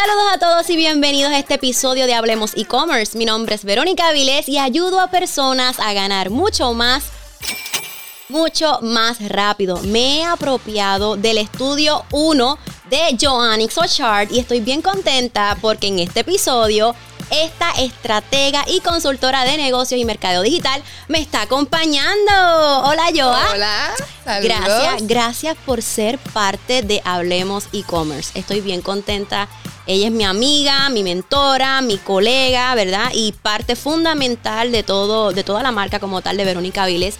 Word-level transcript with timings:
Saludos 0.00 0.32
a 0.32 0.38
todos 0.38 0.70
y 0.70 0.76
bienvenidos 0.76 1.32
a 1.32 1.40
este 1.40 1.54
episodio 1.54 2.06
de 2.06 2.14
Hablemos 2.14 2.52
e-commerce. 2.56 3.18
Mi 3.18 3.24
nombre 3.24 3.56
es 3.56 3.64
Verónica 3.64 4.12
Vilés 4.12 4.48
y 4.48 4.56
ayudo 4.56 5.00
a 5.00 5.10
personas 5.10 5.80
a 5.80 5.92
ganar 5.92 6.30
mucho 6.30 6.72
más, 6.72 7.06
mucho 8.28 8.78
más 8.80 9.18
rápido. 9.28 9.80
Me 9.82 10.18
he 10.18 10.24
apropiado 10.24 11.16
del 11.16 11.38
estudio 11.38 12.04
1 12.12 12.58
de 12.88 13.18
Joannix 13.20 13.76
Ochard 13.76 14.30
y 14.30 14.38
estoy 14.38 14.60
bien 14.60 14.82
contenta 14.82 15.58
porque 15.60 15.88
en 15.88 15.98
este 15.98 16.20
episodio 16.20 16.94
esta 17.30 17.70
estratega 17.72 18.64
y 18.68 18.80
consultora 18.80 19.44
de 19.44 19.56
negocios 19.56 20.00
y 20.00 20.04
mercado 20.04 20.42
digital 20.42 20.82
me 21.08 21.20
está 21.20 21.42
acompañando. 21.42 22.32
Hola, 22.84 23.04
Joa. 23.14 23.50
Hola, 23.52 23.90
saludos. 24.24 24.44
Gracias, 24.44 25.06
gracias 25.06 25.56
por 25.64 25.82
ser 25.82 26.18
parte 26.18 26.82
de 26.82 27.02
Hablemos 27.04 27.68
e-commerce. 27.72 28.38
Estoy 28.38 28.60
bien 28.60 28.82
contenta. 28.82 29.48
Ella 29.86 30.08
es 30.08 30.12
mi 30.12 30.24
amiga, 30.24 30.88
mi 30.90 31.02
mentora, 31.02 31.80
mi 31.80 31.96
colega, 31.96 32.74
¿verdad? 32.74 33.10
Y 33.14 33.32
parte 33.32 33.74
fundamental 33.74 34.70
de 34.70 34.82
todo, 34.82 35.32
de 35.32 35.44
toda 35.44 35.62
la 35.62 35.72
marca 35.72 35.98
como 35.98 36.20
tal 36.20 36.36
de 36.36 36.44
Verónica 36.44 36.84
Viles 36.86 37.16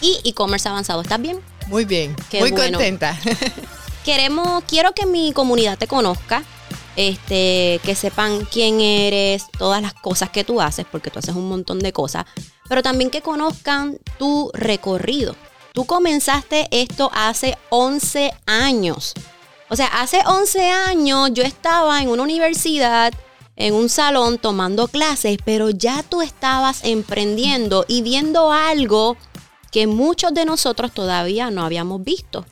y 0.00 0.20
e-commerce 0.24 0.68
avanzado. 0.68 1.02
¿Estás 1.02 1.20
bien? 1.20 1.40
Muy 1.66 1.84
bien, 1.84 2.14
muy 2.38 2.52
contenta. 2.52 3.18
Queremos, 4.04 4.64
quiero 4.64 4.92
que 4.92 5.06
mi 5.06 5.32
comunidad 5.32 5.78
te 5.78 5.86
conozca 5.86 6.42
este, 6.96 7.80
que 7.84 7.94
sepan 7.94 8.46
quién 8.50 8.80
eres, 8.80 9.44
todas 9.58 9.80
las 9.82 9.94
cosas 9.94 10.30
que 10.30 10.44
tú 10.44 10.60
haces, 10.60 10.86
porque 10.90 11.10
tú 11.10 11.18
haces 11.18 11.34
un 11.34 11.48
montón 11.48 11.78
de 11.78 11.92
cosas, 11.92 12.24
pero 12.68 12.82
también 12.82 13.10
que 13.10 13.22
conozcan 13.22 13.98
tu 14.18 14.50
recorrido. 14.54 15.36
Tú 15.72 15.86
comenzaste 15.86 16.68
esto 16.70 17.10
hace 17.14 17.56
11 17.70 18.32
años. 18.46 19.14
O 19.70 19.76
sea, 19.76 19.86
hace 19.86 20.20
11 20.26 20.70
años 20.70 21.30
yo 21.32 21.42
estaba 21.42 22.02
en 22.02 22.08
una 22.08 22.22
universidad, 22.22 23.12
en 23.56 23.74
un 23.74 23.88
salón 23.88 24.36
tomando 24.36 24.86
clases, 24.88 25.38
pero 25.44 25.70
ya 25.70 26.02
tú 26.02 26.20
estabas 26.20 26.84
emprendiendo 26.84 27.86
y 27.88 28.02
viendo 28.02 28.52
algo 28.52 29.16
que 29.70 29.86
muchos 29.86 30.34
de 30.34 30.44
nosotros 30.44 30.92
todavía 30.92 31.50
no 31.50 31.64
habíamos 31.64 32.04
visto. 32.04 32.44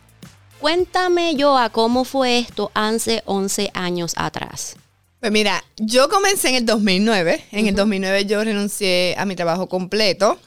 Cuéntame 0.61 1.37
yo 1.37 1.57
a 1.57 1.71
cómo 1.71 2.05
fue 2.05 2.39
esto 2.39 2.71
hace 2.75 3.23
11 3.25 3.71
años 3.73 4.13
atrás. 4.17 4.77
Pues 5.19 5.33
mira, 5.33 5.65
yo 5.79 6.11
comencé 6.11 6.51
en 6.51 6.55
el 6.57 6.67
2009. 6.67 7.45
En 7.53 7.67
el 7.67 7.75
2009 7.75 8.27
yo 8.27 8.45
renuncié 8.45 9.15
a 9.17 9.25
mi 9.25 9.37
trabajo 9.37 9.71
completo. 9.71 10.39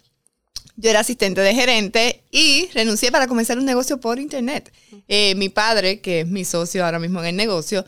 Yo 0.75 0.91
era 0.91 0.99
asistente 0.99 1.41
de 1.41 1.55
gerente 1.55 2.23
y 2.29 2.69
renuncié 2.75 3.11
para 3.11 3.27
comenzar 3.27 3.57
un 3.57 3.65
negocio 3.65 3.99
por 3.99 4.19
internet. 4.19 4.71
Eh, 5.07 5.33
mi 5.33 5.49
padre, 5.49 5.99
que 5.99 6.21
es 6.21 6.27
mi 6.27 6.45
socio 6.45 6.85
ahora 6.85 6.99
mismo 6.99 7.19
en 7.19 7.27
el 7.27 7.35
negocio, 7.35 7.83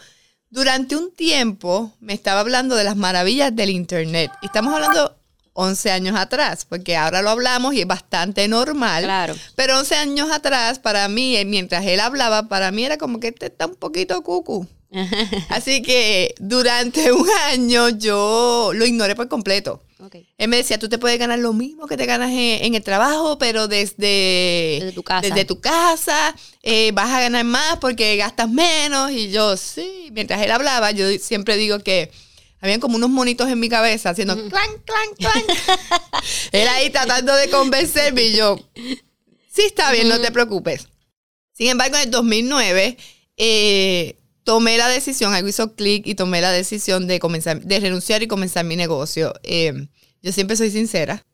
durante 0.49 0.95
un 0.95 1.11
tiempo 1.11 1.93
me 1.99 2.13
estaba 2.13 2.39
hablando 2.39 2.75
de 2.75 2.85
las 2.85 2.95
maravillas 2.95 3.55
del 3.55 3.69
internet. 3.69 4.31
Y 4.41 4.47
estamos 4.47 4.73
hablando 4.73 5.15
11 5.57 5.91
años 5.91 6.15
atrás, 6.17 6.65
porque 6.65 6.97
ahora 6.97 7.21
lo 7.21 7.29
hablamos 7.29 7.73
y 7.73 7.81
es 7.81 7.87
bastante 7.87 8.47
normal. 8.49 9.03
Claro. 9.03 9.35
Pero 9.55 9.79
11 9.79 9.95
años 9.95 10.29
atrás, 10.29 10.79
para 10.79 11.07
mí, 11.07 11.37
eh, 11.37 11.45
mientras 11.45 11.85
él 11.85 12.01
hablaba, 12.01 12.49
para 12.49 12.71
mí 12.71 12.83
era 12.83 12.97
como 12.97 13.21
que 13.21 13.29
este 13.29 13.45
está 13.45 13.65
un 13.65 13.75
poquito 13.75 14.21
cucu. 14.21 14.67
Así 15.49 15.81
que 15.81 16.35
durante 16.39 17.11
un 17.13 17.27
año 17.47 17.89
yo 17.89 18.71
lo 18.73 18.85
ignoré 18.85 19.15
por 19.15 19.29
completo. 19.29 19.81
Él 20.37 20.49
me 20.49 20.57
decía, 20.57 20.77
tú 20.77 20.87
te 20.87 20.99
puedes 20.99 21.17
ganar 21.17 21.39
lo 21.39 21.51
mismo 21.51 21.87
que 21.87 21.97
te 21.97 22.05
ganas 22.05 22.29
en, 22.31 22.75
el 22.75 22.83
trabajo, 22.83 23.37
pero 23.39 23.67
desde, 23.67 24.77
desde 24.79 24.91
tu 24.91 25.03
casa, 25.03 25.27
desde 25.27 25.45
tu 25.45 25.59
casa 25.59 26.35
eh, 26.61 26.91
vas 26.93 27.09
a 27.09 27.21
ganar 27.21 27.43
más 27.43 27.77
porque 27.79 28.15
gastas 28.17 28.49
menos. 28.49 29.11
Y 29.11 29.31
yo, 29.31 29.57
sí, 29.57 30.09
mientras 30.11 30.41
él 30.43 30.51
hablaba, 30.51 30.91
yo 30.91 31.07
siempre 31.17 31.57
digo 31.57 31.79
que 31.79 32.11
habían 32.61 32.79
como 32.79 32.95
unos 32.95 33.09
monitos 33.09 33.49
en 33.49 33.59
mi 33.59 33.69
cabeza 33.69 34.09
haciendo 34.09 34.35
clan, 34.35 34.69
clan, 34.85 35.07
clan. 35.17 35.43
Él 36.51 36.67
ahí 36.67 36.89
tratando 36.89 37.35
de 37.35 37.49
convencerme 37.49 38.23
y 38.23 38.35
yo, 38.35 38.59
sí 38.75 39.61
está 39.61 39.91
bien, 39.91 40.07
no 40.07 40.19
te 40.19 40.31
preocupes. 40.31 40.87
Sin 41.53 41.69
embargo, 41.69 41.95
en 41.95 42.03
el 42.03 42.11
2009 42.11 42.97
eh, 43.37 44.17
tomé 44.43 44.77
la 44.77 44.87
decisión, 44.87 45.33
algo 45.33 45.47
hizo 45.47 45.75
clic 45.75 46.05
y 46.07 46.15
tomé 46.15 46.41
la 46.41 46.51
decisión 46.51 47.07
de, 47.07 47.19
comenzar, 47.19 47.61
de 47.61 47.79
renunciar 47.79 48.23
y 48.23 48.27
comenzar 48.27 48.65
mi 48.65 48.75
negocio. 48.75 49.33
Eh, 49.43 49.87
yo 50.21 50.31
siempre 50.31 50.55
soy 50.55 50.71
sincera. 50.71 51.25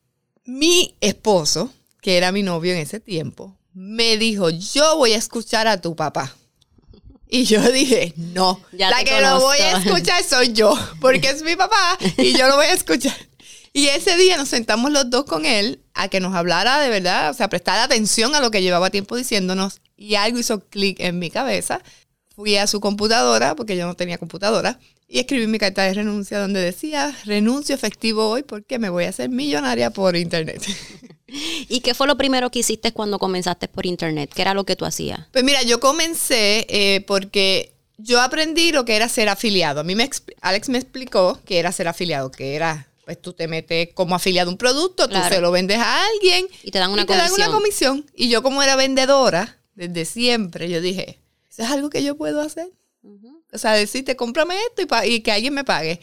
Mi 0.46 0.96
esposo, 1.02 1.72
que 2.02 2.18
era 2.18 2.32
mi 2.32 2.44
novio 2.44 2.74
en 2.74 2.80
ese 2.80 3.00
tiempo, 3.00 3.58
me 3.74 4.18
dijo, 4.18 4.50
yo 4.50 4.98
voy 4.98 5.14
a 5.14 5.18
escuchar 5.18 5.68
a 5.68 5.80
tu 5.80 5.96
papá. 5.96 6.36
Y 7.34 7.46
yo 7.46 7.62
dije, 7.72 8.14
no, 8.18 8.62
la 8.74 9.06
que 9.06 9.22
lo 9.22 9.40
voy 9.40 9.58
a 9.58 9.78
escuchar 9.78 10.22
soy 10.22 10.52
yo, 10.52 10.78
porque 11.00 11.30
es 11.30 11.44
mi 11.44 11.56
papá 11.56 11.98
y 12.18 12.34
yo 12.38 12.46
lo 12.50 12.58
voy 12.58 12.66
a 12.66 12.74
escuchar. 12.74 13.16
Y 13.72 13.88
ese 13.88 14.18
día 14.18 14.36
nos 14.36 14.50
sentamos 14.50 14.92
los 14.92 15.10
dos 15.10 15.24
con 15.24 15.46
él 15.46 15.82
a 15.94 16.10
que 16.10 16.20
nos 16.20 16.36
hablara 16.36 16.82
de 16.82 16.90
verdad, 16.90 17.30
o 17.30 17.34
sea, 17.34 17.48
prestar 17.48 17.80
atención 17.80 18.36
a 18.36 18.42
lo 18.42 18.52
que 18.52 18.62
llevaba 18.62 18.90
tiempo 18.90 19.16
diciéndonos 19.16 19.80
y 19.96 20.16
algo 20.16 20.40
hizo 20.40 20.60
clic 20.68 21.00
en 21.00 21.20
mi 21.20 21.32
cabeza. 21.32 21.82
Fui 22.36 22.58
a 22.58 22.68
su 22.68 22.82
computadora, 22.82 23.56
porque 23.56 23.78
yo 23.78 23.86
no 23.86 23.96
tenía 23.96 24.18
computadora, 24.18 24.78
y 25.14 25.20
escribí 25.20 25.46
mi 25.46 25.60
carta 25.60 25.84
de 25.84 25.94
renuncia 25.94 26.40
donde 26.40 26.62
decía, 26.62 27.14
renuncio 27.26 27.76
efectivo 27.76 28.30
hoy 28.30 28.44
porque 28.44 28.80
me 28.80 28.90
voy 28.90 29.04
a 29.04 29.10
hacer 29.10 29.30
millonaria 29.30 29.90
por 29.90 30.16
internet. 30.16 30.66
¿Y 31.28 31.82
qué 31.82 31.94
fue 31.94 32.08
lo 32.08 32.16
primero 32.16 32.50
que 32.50 32.60
hiciste 32.60 32.94
cuando 32.94 33.20
comenzaste 33.20 33.68
por 33.68 33.86
internet? 33.86 34.32
¿Qué 34.34 34.42
era 34.42 34.54
lo 34.54 34.64
que 34.64 34.78
tú 34.78 34.86
hacías? 34.86 35.28
Pues 35.34 35.44
mira, 35.44 35.64
yo 35.64 35.82
comencé 35.82 36.66
eh, 36.70 37.02
porque 37.02 37.74
yo 37.98 38.22
aprendí 38.22 38.72
lo 38.72 38.86
que 38.86 38.96
era 38.96 39.10
ser 39.10 39.28
afiliado. 39.28 39.82
A 39.82 39.84
mí 39.84 39.96
me, 39.96 40.10
Alex 40.40 40.70
me 40.70 40.78
explicó 40.78 41.42
que 41.44 41.60
era 41.60 41.74
ser 41.74 41.90
afiliado, 41.90 42.32
que 42.32 42.56
era, 42.56 42.88
pues 43.04 43.22
tú 43.22 43.34
te 43.34 43.50
metes 43.50 43.90
como 43.94 44.16
afiliado 44.16 44.50
a 44.50 44.54
un 44.54 44.58
producto, 44.58 45.10
tú 45.10 45.18
se 45.28 45.42
lo 45.42 45.52
vendes 45.52 45.80
a 45.80 46.06
alguien 46.06 46.48
y 46.64 46.72
te 46.72 46.80
dan 46.80 46.90
una, 46.90 47.06
comisión. 47.06 47.28
Dan 47.28 47.50
una 47.50 47.52
comisión. 47.52 48.06
Y 48.16 48.30
yo 48.30 48.42
como 48.42 48.64
era 48.64 48.78
vendedora 48.78 49.60
desde 49.76 50.06
siempre, 50.06 50.70
yo 50.70 50.80
dije, 50.80 51.20
¿eso 51.50 51.64
es 51.64 51.70
algo 51.70 51.90
que 51.90 52.02
yo 52.02 52.16
puedo 52.16 52.40
hacer? 52.40 52.70
O 53.54 53.58
sea, 53.58 53.74
decirte, 53.74 54.16
cómprame 54.16 54.56
esto 54.70 54.82
y, 55.06 55.14
y, 55.14 55.20
que 55.22 55.32
alguien 55.32 55.54
me 55.54 55.64
pague. 55.64 56.00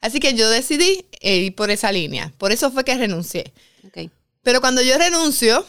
Así 0.00 0.20
que 0.20 0.34
yo 0.34 0.48
decidí 0.48 1.06
eh, 1.20 1.38
ir 1.38 1.54
por 1.54 1.70
esa 1.70 1.92
línea. 1.92 2.32
Por 2.38 2.52
eso 2.52 2.70
fue 2.70 2.84
que 2.84 2.96
renuncié. 2.96 3.52
Okay. 3.86 4.10
Pero 4.42 4.60
cuando 4.60 4.82
yo 4.82 4.96
renuncio 4.98 5.64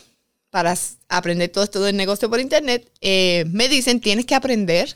para 0.50 0.75
aprender 1.07 1.50
todo 1.50 1.63
esto 1.63 1.81
del 1.81 1.95
negocio 1.95 2.29
por 2.29 2.39
internet, 2.39 2.89
eh, 3.01 3.45
me 3.47 3.68
dicen, 3.68 4.01
tienes 4.01 4.25
que 4.25 4.35
aprender, 4.35 4.95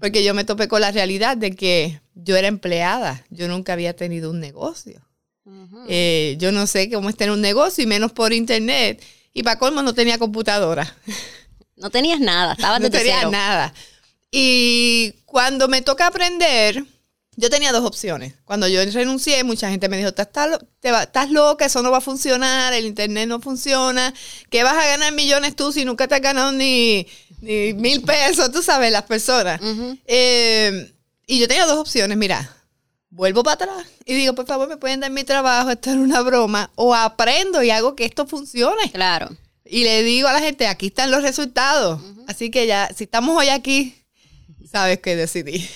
porque 0.00 0.24
yo 0.24 0.34
me 0.34 0.44
topé 0.44 0.68
con 0.68 0.80
la 0.80 0.92
realidad 0.92 1.36
de 1.36 1.54
que 1.54 2.00
yo 2.14 2.36
era 2.36 2.48
empleada, 2.48 3.24
yo 3.30 3.48
nunca 3.48 3.72
había 3.72 3.94
tenido 3.94 4.30
un 4.30 4.40
negocio. 4.40 5.00
Eh, 5.88 6.36
yo 6.38 6.52
no 6.52 6.66
sé 6.66 6.90
cómo 6.90 7.10
es 7.10 7.16
tener 7.16 7.32
un 7.32 7.42
negocio 7.42 7.84
y 7.84 7.86
menos 7.86 8.12
por 8.12 8.32
internet. 8.32 9.02
Y 9.34 9.42
para 9.42 9.58
colmo 9.58 9.82
no 9.82 9.92
tenía 9.92 10.18
computadora. 10.18 10.96
No 11.76 11.90
tenías 11.90 12.20
nada, 12.20 12.52
estabas 12.52 12.80
No 12.80 12.90
tenía 12.90 13.28
nada. 13.28 13.74
Y 14.36 15.12
cuando 15.26 15.68
me 15.68 15.80
toca 15.80 16.08
aprender, 16.08 16.84
yo 17.36 17.50
tenía 17.50 17.70
dos 17.70 17.84
opciones. 17.84 18.34
Cuando 18.44 18.66
yo 18.66 18.84
renuncié, 18.84 19.44
mucha 19.44 19.70
gente 19.70 19.88
me 19.88 19.96
dijo, 19.96 20.08
estás, 20.08 21.30
loca, 21.30 21.66
eso 21.66 21.82
no 21.82 21.92
va 21.92 21.98
a 21.98 22.00
funcionar, 22.00 22.72
el 22.72 22.84
internet 22.84 23.28
no 23.28 23.38
funciona, 23.38 24.12
¿qué 24.50 24.64
vas 24.64 24.74
a 24.74 24.88
ganar 24.88 25.12
millones 25.12 25.54
tú 25.54 25.70
si 25.70 25.84
nunca 25.84 26.08
te 26.08 26.16
has 26.16 26.20
ganado 26.20 26.50
ni, 26.50 27.06
mil 27.42 28.02
pesos? 28.02 28.50
Tú 28.50 28.60
sabes, 28.60 28.90
las 28.90 29.04
personas. 29.04 29.60
Eh, 30.04 30.92
y 31.28 31.38
yo 31.38 31.46
tenía 31.46 31.66
dos 31.66 31.78
opciones, 31.78 32.18
mira, 32.18 32.56
vuelvo 33.10 33.44
para 33.44 33.54
atrás 33.54 33.86
y 34.04 34.14
digo, 34.14 34.34
por 34.34 34.48
favor, 34.48 34.68
me 34.68 34.78
pueden 34.78 34.98
dar 34.98 35.12
mi 35.12 35.22
trabajo, 35.22 35.70
esto 35.70 35.90
es 35.90 35.96
una 35.96 36.22
broma, 36.22 36.72
o 36.74 36.92
aprendo 36.92 37.62
y 37.62 37.70
hago 37.70 37.94
que 37.94 38.04
esto 38.04 38.26
funcione. 38.26 38.90
Claro. 38.90 39.28
Y 39.64 39.84
le 39.84 40.02
digo 40.02 40.26
a 40.26 40.32
la 40.32 40.40
gente, 40.40 40.66
aquí 40.66 40.88
están 40.88 41.12
los 41.12 41.22
resultados. 41.22 42.00
Así 42.26 42.50
que 42.50 42.66
ya, 42.66 42.90
si 42.94 43.04
estamos 43.04 43.38
hoy 43.38 43.48
aquí, 43.48 43.94
sabes 44.74 44.98
qué 44.98 45.14
decidí. 45.14 45.68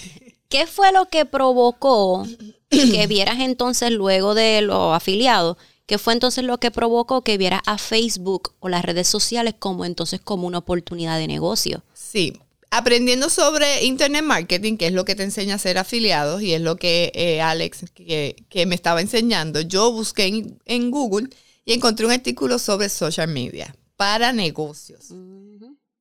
¿Qué 0.49 0.67
fue 0.67 0.91
lo 0.93 1.07
que 1.09 1.25
provocó 1.25 2.27
que 2.69 3.07
vieras 3.09 3.39
entonces 3.39 3.93
luego 3.93 4.35
de 4.35 4.61
los 4.61 4.93
afiliados? 4.93 5.57
¿Qué 5.87 5.99
fue 5.99 6.15
entonces 6.15 6.43
lo 6.43 6.59
que 6.59 6.73
provocó 6.73 7.23
que 7.23 7.39
vieras 7.39 7.61
a 7.67 7.79
Facebook 7.79 8.55
o 8.59 8.69
las 8.69 8.85
redes 8.85 9.07
sociales 9.07 9.55
como 9.57 9.85
entonces 9.85 10.21
como 10.21 10.49
una 10.49 10.59
oportunidad 10.59 11.17
de 11.17 11.29
negocio? 11.29 11.85
Sí, 11.95 12.41
aprendiendo 12.71 13.31
sobre 13.31 13.85
Internet 13.85 14.25
Marketing, 14.25 14.77
que 14.77 14.89
es 14.89 14.93
lo 14.93 15.05
que 15.05 15.15
te 15.15 15.23
enseña 15.23 15.55
a 15.55 15.59
ser 15.59 15.79
afiliados 15.79 16.43
y 16.43 16.53
es 16.53 16.61
lo 16.61 16.75
que 16.75 17.13
eh, 17.15 17.41
Alex 17.41 17.85
que, 17.95 18.67
me 18.67 18.75
estaba 18.75 19.01
enseñando, 19.01 19.61
yo 19.61 19.93
busqué 19.93 20.59
en, 20.65 20.91
Google 20.91 21.29
y 21.65 21.73
encontré 21.73 22.05
un 22.05 22.13
artículo 22.13 22.59
sobre 22.59 22.89
social 22.89 23.29
media 23.29 23.77
para 23.97 24.33
negocios. 24.33 25.11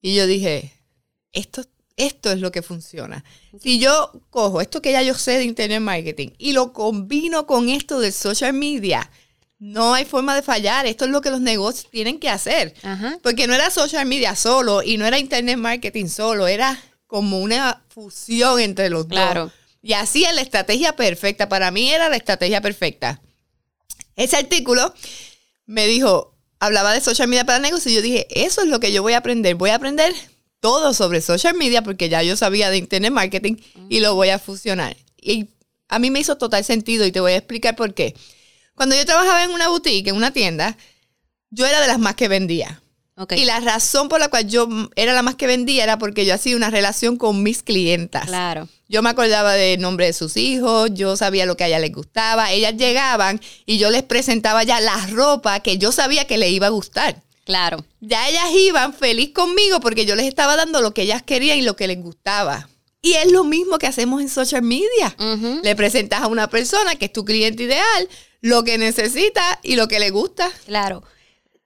Y 0.01 0.15
yo 0.15 0.25
dije, 0.25 0.73
esto 1.31 1.61
esto 1.97 2.31
es 2.31 2.39
lo 2.39 2.51
que 2.51 2.61
funciona. 2.61 3.25
Si 3.59 3.79
yo 3.79 4.11
cojo 4.29 4.61
esto 4.61 4.81
que 4.81 4.91
ya 4.91 5.01
yo 5.01 5.15
sé 5.15 5.31
de 5.39 5.43
Internet 5.43 5.81
Marketing 5.81 6.29
y 6.37 6.53
lo 6.53 6.71
combino 6.71 7.47
con 7.47 7.69
esto 7.69 7.99
de 7.99 8.11
social 8.11 8.53
media, 8.53 9.09
no 9.59 9.95
hay 9.95 10.05
forma 10.05 10.35
de 10.35 10.43
fallar. 10.43 10.85
Esto 10.85 11.05
es 11.05 11.11
lo 11.11 11.21
que 11.21 11.31
los 11.31 11.41
negocios 11.41 11.89
tienen 11.89 12.19
que 12.19 12.29
hacer. 12.29 12.75
Porque 13.23 13.47
no 13.47 13.55
era 13.55 13.71
social 13.71 14.05
media 14.05 14.35
solo 14.35 14.83
y 14.83 14.97
no 14.97 15.05
era 15.07 15.17
Internet 15.17 15.57
Marketing 15.57 16.05
solo, 16.05 16.47
era 16.47 16.79
como 17.07 17.39
una 17.39 17.83
fusión 17.89 18.59
entre 18.59 18.89
los 18.89 19.07
dos. 19.07 19.51
Y 19.81 19.93
hacía 19.93 20.31
la 20.33 20.41
estrategia 20.41 20.95
perfecta. 20.95 21.49
Para 21.49 21.71
mí 21.71 21.91
era 21.91 22.09
la 22.09 22.17
estrategia 22.17 22.61
perfecta. 22.61 23.21
Ese 24.15 24.37
artículo 24.37 24.93
me 25.65 25.87
dijo, 25.87 26.35
hablaba 26.59 26.93
de 26.93 27.01
social 27.01 27.27
media 27.27 27.45
para 27.45 27.59
negocios 27.59 27.91
y 27.91 27.95
yo 27.95 28.01
dije, 28.03 28.27
eso 28.29 28.61
es 28.61 28.67
lo 28.67 28.79
que 28.79 28.91
yo 28.91 29.01
voy 29.01 29.13
a 29.13 29.19
aprender. 29.19 29.55
Voy 29.55 29.71
a 29.71 29.75
aprender 29.75 30.13
todo 30.59 30.93
sobre 30.93 31.21
social 31.21 31.55
media 31.55 31.83
porque 31.83 32.09
ya 32.09 32.23
yo 32.23 32.35
sabía 32.35 32.69
de 32.69 32.77
internet 32.77 33.11
marketing 33.11 33.55
y 33.89 33.99
lo 33.99 34.15
voy 34.15 34.29
a 34.29 34.39
fusionar. 34.39 34.97
Y 35.21 35.49
a 35.87 35.99
mí 35.99 36.11
me 36.11 36.19
hizo 36.19 36.37
total 36.37 36.63
sentido 36.63 37.05
y 37.05 37.11
te 37.11 37.19
voy 37.19 37.33
a 37.33 37.37
explicar 37.37 37.75
por 37.75 37.93
qué. 37.93 38.15
Cuando 38.75 38.95
yo 38.95 39.05
trabajaba 39.05 39.43
en 39.43 39.51
una 39.51 39.69
boutique, 39.69 40.07
en 40.09 40.15
una 40.15 40.31
tienda, 40.31 40.77
yo 41.49 41.65
era 41.65 41.81
de 41.81 41.87
las 41.87 41.99
más 41.99 42.15
que 42.15 42.27
vendía. 42.27 42.81
Y 43.31 43.45
la 43.45 43.59
razón 43.59 44.09
por 44.09 44.19
la 44.19 44.27
cual 44.27 44.47
yo 44.47 44.69
era 44.95 45.13
la 45.13 45.23
más 45.23 45.33
que 45.33 45.47
vendía 45.47 45.83
era 45.83 45.97
porque 45.97 46.23
yo 46.23 46.35
hacía 46.35 46.55
una 46.55 46.69
relación 46.69 47.17
con 47.17 47.41
mis 47.41 47.63
clientas. 47.63 48.27
Claro. 48.27 48.67
Yo 48.87 49.01
me 49.01 49.09
acordaba 49.09 49.53
del 49.53 49.81
nombre 49.81 50.05
de 50.05 50.13
sus 50.13 50.37
hijos, 50.37 50.91
yo 50.93 51.17
sabía 51.17 51.47
lo 51.47 51.57
que 51.57 51.63
a 51.63 51.67
ella 51.67 51.79
les 51.79 51.91
gustaba. 51.91 52.51
Ellas 52.51 52.75
llegaban 52.77 53.41
y 53.65 53.79
yo 53.79 53.89
les 53.89 54.03
presentaba 54.03 54.63
ya 54.63 54.79
la 54.79 55.07
ropa 55.07 55.61
que 55.61 55.79
yo 55.79 55.91
sabía 55.91 56.25
que 56.25 56.37
le 56.37 56.51
iba 56.51 56.67
a 56.67 56.71
gustar. 56.71 57.23
Claro. 57.47 57.83
Ya 58.01 58.27
ellas 58.29 58.43
iban 58.53 58.93
feliz 58.93 59.31
conmigo 59.33 59.79
porque 59.79 60.05
yo 60.05 60.15
les 60.15 60.27
estaba 60.27 60.55
dando 60.57 60.81
lo 60.81 60.93
que 60.93 61.03
ellas 61.03 61.23
querían 61.23 61.57
y 61.57 61.61
lo 61.63 61.75
que 61.77 61.87
les 61.87 61.99
gustaba. 61.99 62.69
Y 63.01 63.13
es 63.13 63.31
lo 63.31 63.43
mismo 63.45 63.77
que 63.79 63.87
hacemos 63.87 64.21
en 64.21 64.27
social 64.29 64.61
media. 64.63 65.15
Le 65.63 65.75
presentas 65.77 66.21
a 66.21 66.27
una 66.27 66.49
persona 66.49 66.95
que 66.95 67.05
es 67.05 67.13
tu 67.13 67.23
cliente 67.23 67.63
ideal, 67.63 68.09
lo 68.41 68.63
que 68.65 68.77
necesita 68.77 69.59
y 69.63 69.75
lo 69.77 69.87
que 69.87 69.99
le 69.99 70.09
gusta. 70.09 70.51
Claro. 70.65 71.03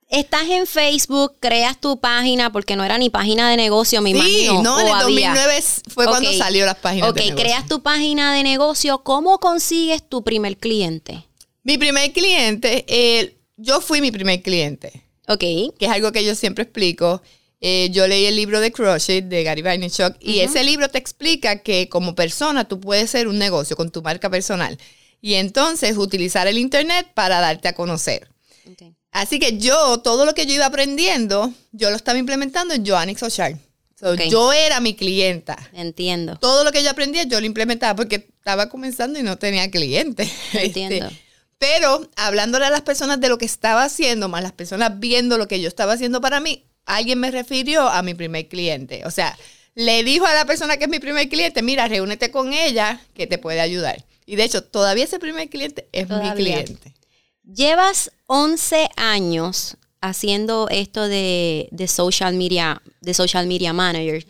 Estás 0.08 0.44
en 0.50 0.68
Facebook, 0.68 1.38
creas 1.40 1.80
tu 1.82 2.00
página, 2.00 2.52
porque 2.52 2.76
no 2.76 2.84
era 2.84 2.98
ni 3.00 3.10
página 3.10 3.50
de 3.50 3.56
negocio, 3.58 4.02
me 4.02 4.12
sí, 4.12 4.18
imagino. 4.18 4.62
no, 4.62 4.80
en 4.82 4.88
el 4.88 4.94
había. 4.94 5.30
2009 5.34 5.64
fue 5.88 6.06
cuando 6.06 6.30
Ok. 6.30 6.36
salió 6.38 6.66
las 6.66 6.76
páginas 6.76 7.10
Ok, 7.10 7.16
de 7.16 7.22
negocio. 7.28 7.44
creas 7.44 7.66
tu 7.68 7.82
página 7.82 8.34
de 8.36 8.44
negocio. 8.44 9.04
¿Cómo 9.04 9.40
consigues 9.40 10.08
tu 10.08 10.22
primer 10.24 10.58
cliente? 10.58 11.26
Mi 11.64 11.78
primer 11.78 12.12
cliente, 12.12 12.84
eh, 12.88 13.38
yo 13.56 13.80
fui 13.82 14.02
mi 14.02 14.12
primer 14.12 14.42
cliente, 14.42 15.02
Ok. 15.34 15.40
que 15.40 15.86
es 15.86 15.90
algo 15.90 16.12
que 16.12 16.24
yo 16.24 16.36
siempre 16.36 16.64
explico. 16.64 17.22
Eh, 17.60 17.90
yo 17.92 18.08
leí 18.08 18.26
el 18.26 18.36
libro 18.36 18.60
de 18.60 18.72
Crush 18.72 19.12
It 19.12 19.26
de 19.26 19.44
Gary 19.44 19.62
Vaynerchuk 19.62 20.16
y 20.20 20.40
ese 20.40 20.64
libro 20.64 20.90
te 20.90 20.98
explica 20.98 21.58
que 21.58 21.90
como 21.90 22.16
persona 22.16 22.68
tú 22.68 22.80
puedes 22.80 23.12
ser 23.12 23.28
un 23.28 23.38
negocio 23.38 23.76
con 23.76 23.92
tu 23.92 24.02
marca 24.02 24.32
personal 24.32 24.80
y 25.22 25.36
entonces 25.36 25.96
utilizar 25.98 26.48
el 26.48 26.58
internet 26.58 27.08
para 27.14 27.40
darte 27.40 27.68
a 27.68 27.74
conocer. 27.74 28.28
Ok. 28.70 28.94
Así 29.12 29.40
que 29.40 29.58
yo, 29.58 30.00
todo 30.00 30.26
lo 30.26 30.34
que 30.34 30.46
yo 30.46 30.56
iba 30.56 30.66
aprendiendo, 30.66 31.54
yo 31.72 31.90
lo 31.92 31.96
estaba 31.96 32.18
implementando 32.18 32.74
en 32.74 32.86
Joannix 32.86 33.20
Social. 33.20 33.60
So, 34.00 34.14
Ok. 34.14 34.22
Yo 34.30 34.52
era 34.52 34.80
mi 34.80 34.96
clienta. 34.96 35.58
Entiendo. 35.74 36.38
Todo 36.38 36.64
lo 36.64 36.72
que 36.72 36.82
yo 36.82 36.90
aprendía, 36.90 37.24
yo 37.24 37.40
lo 37.40 37.46
implementaba 37.46 37.96
porque 37.96 38.16
estaba 38.16 38.70
comenzando 38.70 39.20
y 39.20 39.24
no 39.24 39.38
tenía 39.38 39.70
clientes. 39.70 40.32
Entiendo. 40.54 41.06
Este, 41.06 41.20
pero 41.62 42.10
hablándole 42.16 42.66
a 42.66 42.72
las 42.72 42.82
personas 42.82 43.22
de 43.22 43.30
lo 43.30 43.38
que 43.38 43.46
estaba 43.46 43.84
haciendo, 43.84 44.28
más 44.28 44.42
las 44.42 44.52
personas 44.52 45.00
viendo 45.00 45.38
lo 45.38 45.48
que 45.48 45.62
yo 45.62 45.68
estaba 45.68 45.94
haciendo 45.94 46.20
para 46.20 46.40
mí, 46.40 46.66
alguien 46.88 47.20
me 47.20 47.30
refirió 47.30 47.88
a 47.88 48.02
mi 48.02 48.16
primer 48.16 48.48
cliente. 48.48 49.06
O 49.06 49.12
sea, 49.12 49.38
le 49.76 50.04
dijo 50.04 50.26
a 50.26 50.34
la 50.34 50.46
persona 50.46 50.78
que 50.78 50.86
es 50.86 50.90
mi 50.90 50.98
primer 50.98 51.30
cliente, 51.30 51.62
mira, 51.62 51.88
reúnete 51.88 52.32
con 52.32 52.52
ella 52.52 53.00
que 53.14 53.28
te 53.28 53.38
puede 53.38 53.62
ayudar. 53.62 54.04
Y 54.26 54.38
de 54.38 54.46
hecho, 54.46 54.64
todavía 54.64 55.04
ese 55.04 55.20
primer 55.20 55.50
cliente 55.50 55.88
es 55.92 56.10
mi 56.10 56.32
cliente. 56.32 56.96
Llevas 57.44 58.12
11 58.26 58.90
años 58.96 59.78
haciendo 60.02 60.68
esto 60.68 61.08
de, 61.08 61.70
de 61.70 61.88
social 61.88 62.34
media, 62.34 62.82
de 63.02 63.14
social 63.14 63.46
media 63.46 63.72
manager. 63.72 64.26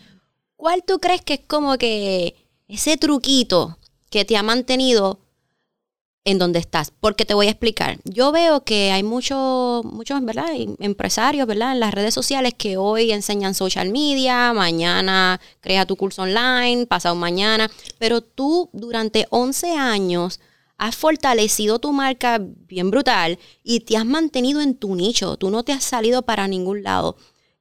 ¿Cuál 0.56 0.84
tú 0.84 0.98
crees 0.98 1.22
que 1.22 1.34
es 1.34 1.40
como 1.46 1.78
que 1.78 2.36
ese 2.68 2.98
truquito 2.98 3.78
que 4.10 4.26
te 4.26 4.36
ha 4.36 4.42
mantenido 4.42 5.18
en 6.24 6.38
donde 6.38 6.58
estás? 6.58 6.92
Porque 7.00 7.24
te 7.24 7.34
voy 7.34 7.48
a 7.48 7.50
explicar. 7.50 7.98
Yo 8.04 8.32
veo 8.32 8.64
que 8.64 8.92
hay 8.92 9.02
muchos, 9.02 9.84
muchos, 9.84 10.24
¿verdad? 10.24 10.46
Em- 10.54 10.76
Empresarios, 10.78 11.46
¿verdad? 11.46 11.72
En 11.72 11.80
las 11.80 11.92
redes 11.94 12.14
sociales 12.14 12.54
que 12.56 12.76
hoy 12.76 13.10
enseñan 13.12 13.54
social 13.54 13.90
media, 13.90 14.52
mañana 14.52 15.40
crea 15.60 15.86
tu 15.86 15.96
curso 15.96 16.22
online, 16.22 16.86
pasado 16.86 17.14
mañana. 17.14 17.70
Pero 17.98 18.20
tú 18.20 18.70
durante 18.72 19.26
11 19.30 19.72
años 19.72 20.40
has 20.78 20.96
fortalecido 20.96 21.78
tu 21.78 21.92
marca 21.92 22.40
bien 22.40 22.90
brutal 22.90 23.38
y 23.62 23.80
te 23.80 23.96
has 23.96 24.06
mantenido 24.06 24.60
en 24.60 24.74
tu 24.74 24.94
nicho. 24.94 25.36
Tú 25.36 25.50
no 25.50 25.62
te 25.62 25.72
has 25.72 25.84
salido 25.84 26.22
para 26.22 26.48
ningún 26.48 26.82
lado. 26.82 27.16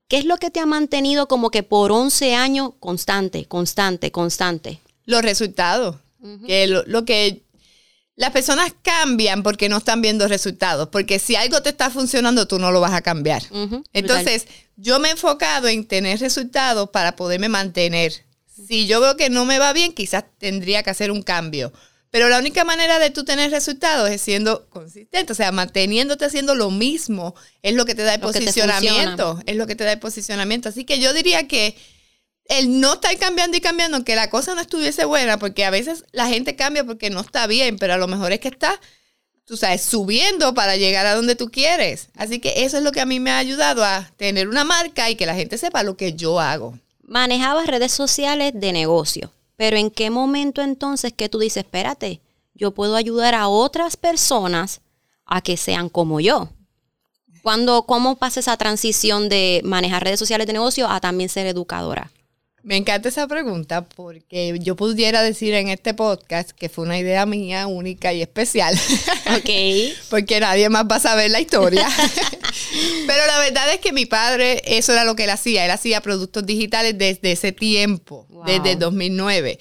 ¿Qué 0.08 0.18
es 0.18 0.26
lo 0.26 0.38
que 0.38 0.52
te 0.52 0.60
ha 0.60 0.66
mantenido 0.66 1.28
como 1.28 1.52
que 1.52 1.64
por 1.64 1.92
11 1.92 2.36
años 2.36 2.72
constante, 2.80 3.46
constante, 3.46 4.12
constante? 4.12 4.82
Los 5.06 5.22
resultados. 5.22 5.98
Que 6.46 6.68
lo, 6.68 6.84
lo 6.86 7.04
que 7.06 7.42
las 8.22 8.30
personas 8.30 8.72
cambian 8.84 9.42
porque 9.42 9.68
no 9.68 9.78
están 9.78 10.00
viendo 10.00 10.28
resultados. 10.28 10.90
Porque 10.90 11.18
si 11.18 11.36
algo 11.36 11.64
te 11.64 11.70
está 11.70 11.90
funcionando, 11.90 12.48
tú 12.48 12.60
no 12.60 12.72
lo 12.72 12.80
vas 12.80 12.94
a 12.94 13.02
cambiar. 13.02 13.42
Entonces, 13.94 14.46
yo 14.76 15.00
me 15.00 15.08
he 15.08 15.12
enfocado 15.14 15.68
en 15.68 15.86
tener 15.86 16.20
resultados 16.20 16.92
para 16.92 17.16
poderme 17.16 17.50
mantener. 17.50 18.14
Si 18.68 18.86
yo 18.86 19.02
veo 19.02 19.18
que 19.18 19.32
no 19.32 19.46
me 19.46 19.58
va 19.58 19.74
bien, 19.74 19.92
quizás 19.92 20.24
tendría 20.38 20.84
que 20.84 20.92
hacer 20.92 21.10
un 21.10 21.24
cambio. 21.24 21.74
Pero 22.12 22.30
la 22.30 22.38
única 22.38 22.64
manera 22.64 23.00
de 23.00 23.10
tú 23.10 23.26
tener 23.26 23.50
resultados 23.50 24.08
es 24.12 24.22
siendo 24.22 24.70
consistente, 24.70 25.32
o 25.32 25.36
sea, 25.36 25.52
manteniéndote 25.52 26.26
haciendo 26.26 26.54
lo 26.54 26.70
mismo 26.70 27.34
es 27.64 27.74
lo 27.74 27.86
que 27.86 27.96
te 27.96 28.04
da 28.04 28.14
el 28.14 28.22
Lo 28.22 28.28
posicionamiento, 28.28 29.42
es 29.48 29.56
lo 29.56 29.66
que 29.66 29.76
te 29.76 29.84
da 29.84 29.94
el 29.94 30.00
posicionamiento. 30.00 30.70
Así 30.70 30.86
que 30.86 31.00
yo 31.00 31.12
diría 31.12 31.48
que 31.48 31.76
el 32.46 32.80
no 32.80 32.94
estar 32.94 33.18
cambiando 33.18 33.58
y 33.58 33.62
cambiando, 33.62 33.98
aunque 33.98 34.16
la 34.16 34.30
cosa 34.30 34.56
no 34.56 34.62
estuviese 34.62 35.06
buena, 35.06 35.38
porque 35.38 35.66
a 35.66 35.70
veces 35.70 36.06
la 36.12 36.28
gente 36.28 36.56
cambia 36.56 36.84
porque 36.84 37.10
no 37.10 37.22
está 37.22 37.48
bien, 37.48 37.78
pero 37.78 37.94
a 37.94 37.98
lo 37.98 38.08
mejor 38.08 38.32
es 38.32 38.40
que 38.40 38.50
está 38.50 38.80
tú 39.52 39.58
sabes, 39.58 39.82
subiendo 39.82 40.54
para 40.54 40.78
llegar 40.78 41.06
a 41.06 41.14
donde 41.14 41.36
tú 41.36 41.50
quieres. 41.50 42.08
Así 42.16 42.40
que 42.40 42.64
eso 42.64 42.78
es 42.78 42.84
lo 42.84 42.94
que 42.94 43.02
a 43.02 43.06
mí 43.06 43.20
me 43.20 43.32
ha 43.32 43.38
ayudado 43.38 43.84
a 43.84 44.10
tener 44.16 44.48
una 44.48 44.64
marca 44.64 45.10
y 45.10 45.18
que 45.18 45.26
la 45.26 45.36
gente 45.36 45.58
sepa 45.58 45.84
lo 45.84 45.98
que 45.98 46.14
yo 46.14 46.40
hago. 46.40 46.80
Manejabas 47.04 47.68
redes 47.68 47.92
sociales 47.92 48.54
de 48.56 48.72
negocio, 48.72 49.34
pero 49.58 49.76
¿en 49.76 49.92
qué 49.92 50.10
momento 50.10 50.62
entonces 50.62 51.12
que 51.12 51.28
tú 51.28 51.40
dices, 51.40 51.66
espérate, 51.66 52.22
yo 52.54 52.72
puedo 52.72 52.96
ayudar 52.96 53.36
a 53.36 53.50
otras 53.50 53.98
personas 53.98 54.80
a 55.26 55.42
que 55.42 55.58
sean 55.58 55.90
como 55.90 56.22
yo? 56.22 56.50
Cuando, 57.42 57.84
¿Cómo 57.84 58.16
pasa 58.18 58.40
esa 58.40 58.56
transición 58.56 59.28
de 59.28 59.60
manejar 59.66 60.04
redes 60.04 60.20
sociales 60.20 60.48
de 60.48 60.54
negocio 60.54 60.88
a 60.88 61.02
también 61.02 61.30
ser 61.30 61.46
educadora? 61.48 62.10
Me 62.64 62.78
encanta 62.78 63.10
esa 63.10 63.28
pregunta 63.28 63.86
porque 63.90 64.58
yo 64.62 64.76
pudiera 64.76 65.24
decir 65.24 65.54
en 65.56 65.68
este 65.70 65.94
podcast 65.96 66.52
que 66.52 66.70
fue 66.70 66.84
una 66.86 67.00
idea 67.00 67.26
mía 67.26 67.66
única 67.68 68.14
y 68.14 68.22
especial. 68.22 68.78
Ok. 69.32 69.50
porque 70.10 70.40
nadie 70.42 70.68
más 70.70 70.86
va 70.92 70.98
a 70.98 71.00
saber 71.00 71.32
la 71.32 71.40
historia. 71.40 71.88
Pero 73.08 73.26
la 73.28 73.40
verdad 73.40 73.74
es 73.74 73.80
que 73.80 73.94
mi 73.94 74.06
padre, 74.06 74.62
eso 74.66 74.92
era 74.92 75.06
lo 75.06 75.16
que 75.16 75.24
él 75.24 75.30
hacía. 75.30 75.64
Él 75.66 75.72
hacía 75.72 76.02
productos 76.02 76.46
digitales 76.46 76.98
desde 76.98 77.32
ese 77.32 77.52
tiempo, 77.52 78.28
Wow. 78.30 78.44
desde 78.46 78.76
2009. 78.76 79.58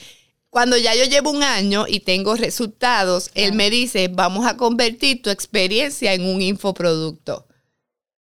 Cuando 0.51 0.77
ya 0.77 0.95
yo 0.97 1.05
llevo 1.05 1.31
un 1.31 1.43
año 1.45 1.87
y 1.89 2.01
tengo 2.01 2.35
resultados, 2.35 3.31
él 3.35 3.53
me 3.53 3.71
dice, 3.71 4.09
vamos 4.09 4.45
a 4.47 4.57
convertir 4.57 5.23
tu 5.23 5.31
experiencia 5.31 6.13
en 6.15 6.25
un 6.25 6.43
infoproducto. 6.43 7.47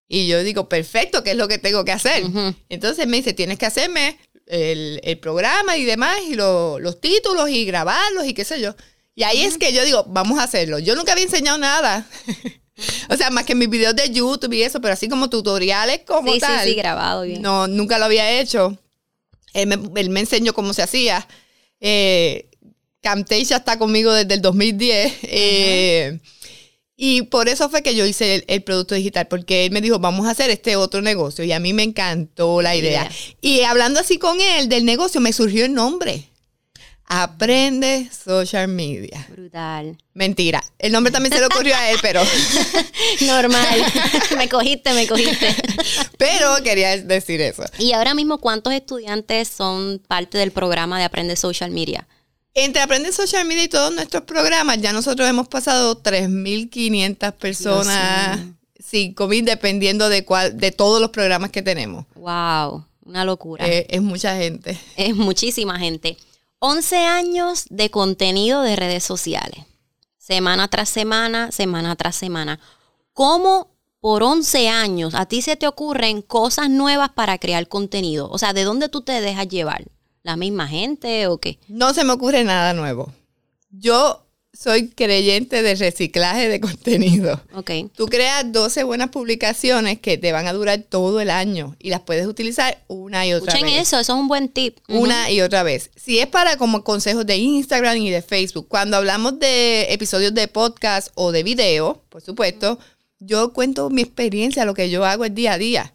Y 0.09 0.29
yo 0.29 0.43
digo, 0.45 0.69
perfecto, 0.69 1.23
¿qué 1.25 1.33
es 1.33 1.37
lo 1.37 1.49
que 1.49 1.59
tengo 1.59 1.85
que 1.85 1.93
hacer? 1.93 2.25
Ujú. 2.25 2.55
Entonces 2.69 3.07
me 3.09 3.17
dice, 3.17 3.33
tienes 3.33 3.59
que 3.59 3.67
hacerme 3.67 4.19
el, 4.51 5.01
el 5.05 5.19
programa 5.19 5.77
y 5.77 5.85
demás, 5.85 6.19
y 6.29 6.35
lo- 6.35 6.79
los 6.79 7.01
títulos 7.01 7.49
y 7.51 7.65
grabarlos 7.65 8.27
y 8.27 8.35
qué 8.35 8.45
sé 8.45 8.61
yo. 8.61 8.75
Y 9.15 9.23
ahí 9.25 9.43
es 9.43 9.59
que 9.59 9.73
yo 9.73 9.85
digo, 9.85 10.05
vamos 10.09 10.39
a 10.39 10.45
hacerlo. 10.45 10.79
Yo 10.79 10.95
nunca 10.95 11.13
había 11.13 11.25
enseñado 11.25 11.59
nada. 11.59 12.07
o 13.11 13.17
sea, 13.17 13.31
más 13.31 13.45
que 13.45 13.55
mis 13.55 13.69
videos 13.69 13.95
de 13.95 14.09
YouTube 14.11 14.53
y 14.55 14.63
eso, 14.63 14.81
pero 14.81 14.95
así 14.95 15.09
como 15.09 15.29
tutoriales 15.29 16.01
como 16.07 16.29
Sí, 16.33 16.35
sí, 16.35 16.41
tal. 16.41 16.67
sí, 16.69 16.75
grabado 16.75 17.23
bien. 17.23 17.43
No, 17.43 17.67
nunca 17.69 17.99
lo 17.99 18.07
había 18.07 18.41
hecho. 18.41 18.79
Él 19.53 19.67
me, 19.67 20.01
él 20.01 20.11
me 20.11 20.21
enseñó 20.21 20.55
cómo 20.55 20.73
se 20.73 20.83
hacía. 20.83 21.27
Eh, 21.81 22.47
Camtasia 23.03 23.57
está 23.59 23.79
conmigo 23.79 24.13
desde 24.13 24.35
el 24.35 24.43
2010. 24.43 25.13
eh, 25.23 26.19
y 27.03 27.23
por 27.23 27.49
eso 27.49 27.71
fue 27.71 27.83
que 27.83 27.95
yo 27.95 28.05
hice 28.05 28.35
el, 28.35 28.45
el 28.47 28.63
producto 28.63 28.95
digital, 28.95 29.27
porque 29.27 29.65
él 29.65 29.73
me 29.73 29.81
dijo, 29.81 29.99
vamos 29.99 30.27
a 30.27 30.33
hacer 30.33 30.51
este 30.51 30.77
otro 30.77 31.01
negocio. 31.01 31.43
Y 31.43 31.53
a 31.53 31.59
mí 31.59 31.73
me 31.73 31.83
encantó 31.83 32.61
la 32.61 32.77
idea. 32.77 33.07
idea. 33.07 33.11
Y 33.41 33.63
hablando 33.63 34.01
así 34.01 34.19
con 34.19 34.39
él 34.39 34.69
del 34.69 34.85
negocio, 34.85 35.19
me 35.19 35.33
surgió 35.33 35.65
el 35.65 35.73
nombre. 35.73 36.29
Aprende 37.07 38.11
Social 38.13 38.69
Media. 38.69 39.27
Brutal. 39.31 39.97
Mentira. 40.13 40.63
El 40.79 40.93
nombre 40.93 41.11
también 41.11 41.33
se 41.33 41.41
le 41.41 41.47
ocurrió 41.47 41.75
a 41.75 41.91
él, 41.91 41.99
pero, 42.03 42.23
Normal. 43.23 43.83
me 44.37 44.51
cogiste, 44.51 44.93
me 44.93 45.09
cogiste. 45.09 45.57
pero 46.19 46.63
quería 46.63 46.99
decir 46.99 47.41
eso. 47.41 47.65
Y 47.79 47.95
ahora 47.95 48.13
mismo, 48.13 48.37
¿cuántos 48.37 48.75
estudiantes 48.75 49.49
son 49.49 50.03
parte 50.07 50.37
del 50.37 50.51
programa 50.51 50.99
de 50.99 51.05
Aprende 51.05 51.35
Social 51.37 51.71
Media? 51.71 52.07
Entre 52.55 52.83
Aprende 52.83 53.13
Social 53.13 53.45
Media 53.45 53.65
y 53.65 53.69
todos 53.69 53.95
nuestros 53.95 54.25
programas, 54.25 54.81
ya 54.81 54.93
nosotros 54.93 55.29
hemos 55.29 55.47
pasado 55.47 56.03
3.500 56.03 57.33
personas, 57.35 58.41
5.000 58.79 59.45
dependiendo 59.45 60.09
de 60.09 60.25
cuál, 60.25 60.59
de 60.59 60.73
todos 60.73 61.01
los 61.01 61.11
programas 61.11 61.51
que 61.51 61.63
tenemos. 61.63 62.07
Wow, 62.17 62.85
una 63.05 63.25
locura. 63.25 63.67
Eh, 63.69 63.87
es 63.89 64.03
mucha 64.03 64.37
gente. 64.37 64.79
Es 64.97 65.15
muchísima 65.15 65.79
gente. 65.79 66.17
11 66.59 66.97
años 66.97 67.67
de 67.71 67.91
contenido 67.91 68.63
de 68.63 68.77
redes 68.77 69.05
sociales. 69.05 69.65
Semana 70.19 70.69
tras 70.69 70.89
semana, 70.89 71.53
semana 71.53 71.95
tras 71.97 72.17
semana. 72.17 72.59
¿Cómo 73.13 73.71
por 74.01 74.23
11 74.23 74.69
años 74.69 75.15
a 75.15 75.27
ti 75.27 75.41
se 75.41 75.57
te 75.57 75.69
ocurren 75.69 76.21
cosas 76.21 76.69
nuevas 76.69 77.11
para 77.11 77.39
crear 77.39 77.69
contenido? 77.69 78.29
O 78.29 78.39
sea, 78.39 78.53
¿de 78.53 78.65
dónde 78.65 78.89
tú 78.89 79.03
te 79.03 79.21
dejas 79.21 79.49
llevar? 79.49 79.85
¿La 80.23 80.37
misma 80.37 80.69
gente 80.69 81.27
o 81.27 81.39
qué? 81.39 81.59
No 81.69 81.95
se 81.95 82.05
me 82.05 82.13
ocurre 82.13 82.45
nada 82.45 82.75
nuevo. 82.75 83.13
Yo 83.71 84.27
soy 84.53 84.89
creyente 84.89 85.63
de 85.63 85.75
reciclaje 85.77 86.49
de 86.49 86.61
contenido. 86.61 87.41
Ok. 87.55 87.71
Tú 87.95 88.07
creas 88.07 88.51
12 88.53 88.83
buenas 88.85 89.11
publicaciones 89.11 90.01
que 90.01 90.19
te 90.19 90.33
van 90.33 90.47
a 90.47 90.53
durar 90.53 90.83
todo 90.83 91.21
el 91.21 91.31
año 91.31 91.77
y 91.79 91.91
las 91.91 92.01
puedes 92.01 92.27
utilizar 92.27 92.83
una 92.89 93.27
y 93.27 93.33
otra 93.33 93.53
Escuchen 93.55 93.73
vez. 93.75 93.83
eso, 93.89 93.99
eso 93.99 94.13
es 94.13 94.19
un 94.19 94.29
buen 94.29 94.49
tip. 94.49 94.79
Una 94.89 95.31
y 95.31 95.41
otra 95.41 95.63
vez. 95.63 95.91
Si 95.97 96.19
es 96.19 96.27
para 96.27 96.57
como 96.57 96.85
consejos 96.85 97.25
de 97.25 97.37
Instagram 97.37 97.97
y 97.99 98.11
de 98.11 98.23
Facebook, 98.23 98.67
cuando 98.69 98.97
hablamos 98.97 99.39
de 99.39 99.93
episodios 99.93 100.35
de 100.35 100.49
podcast 100.49 101.09
o 101.15 101.33
de 101.33 101.43
video, 101.43 102.03
por 102.09 102.21
supuesto, 102.21 102.79
yo 103.21 103.53
cuento 103.53 103.89
mi 103.89 104.03
experiencia, 104.03 104.65
lo 104.65 104.75
que 104.75 104.91
yo 104.91 105.05
hago 105.05 105.25
el 105.25 105.35
día 105.35 105.53
a 105.55 105.59
día. 105.59 105.93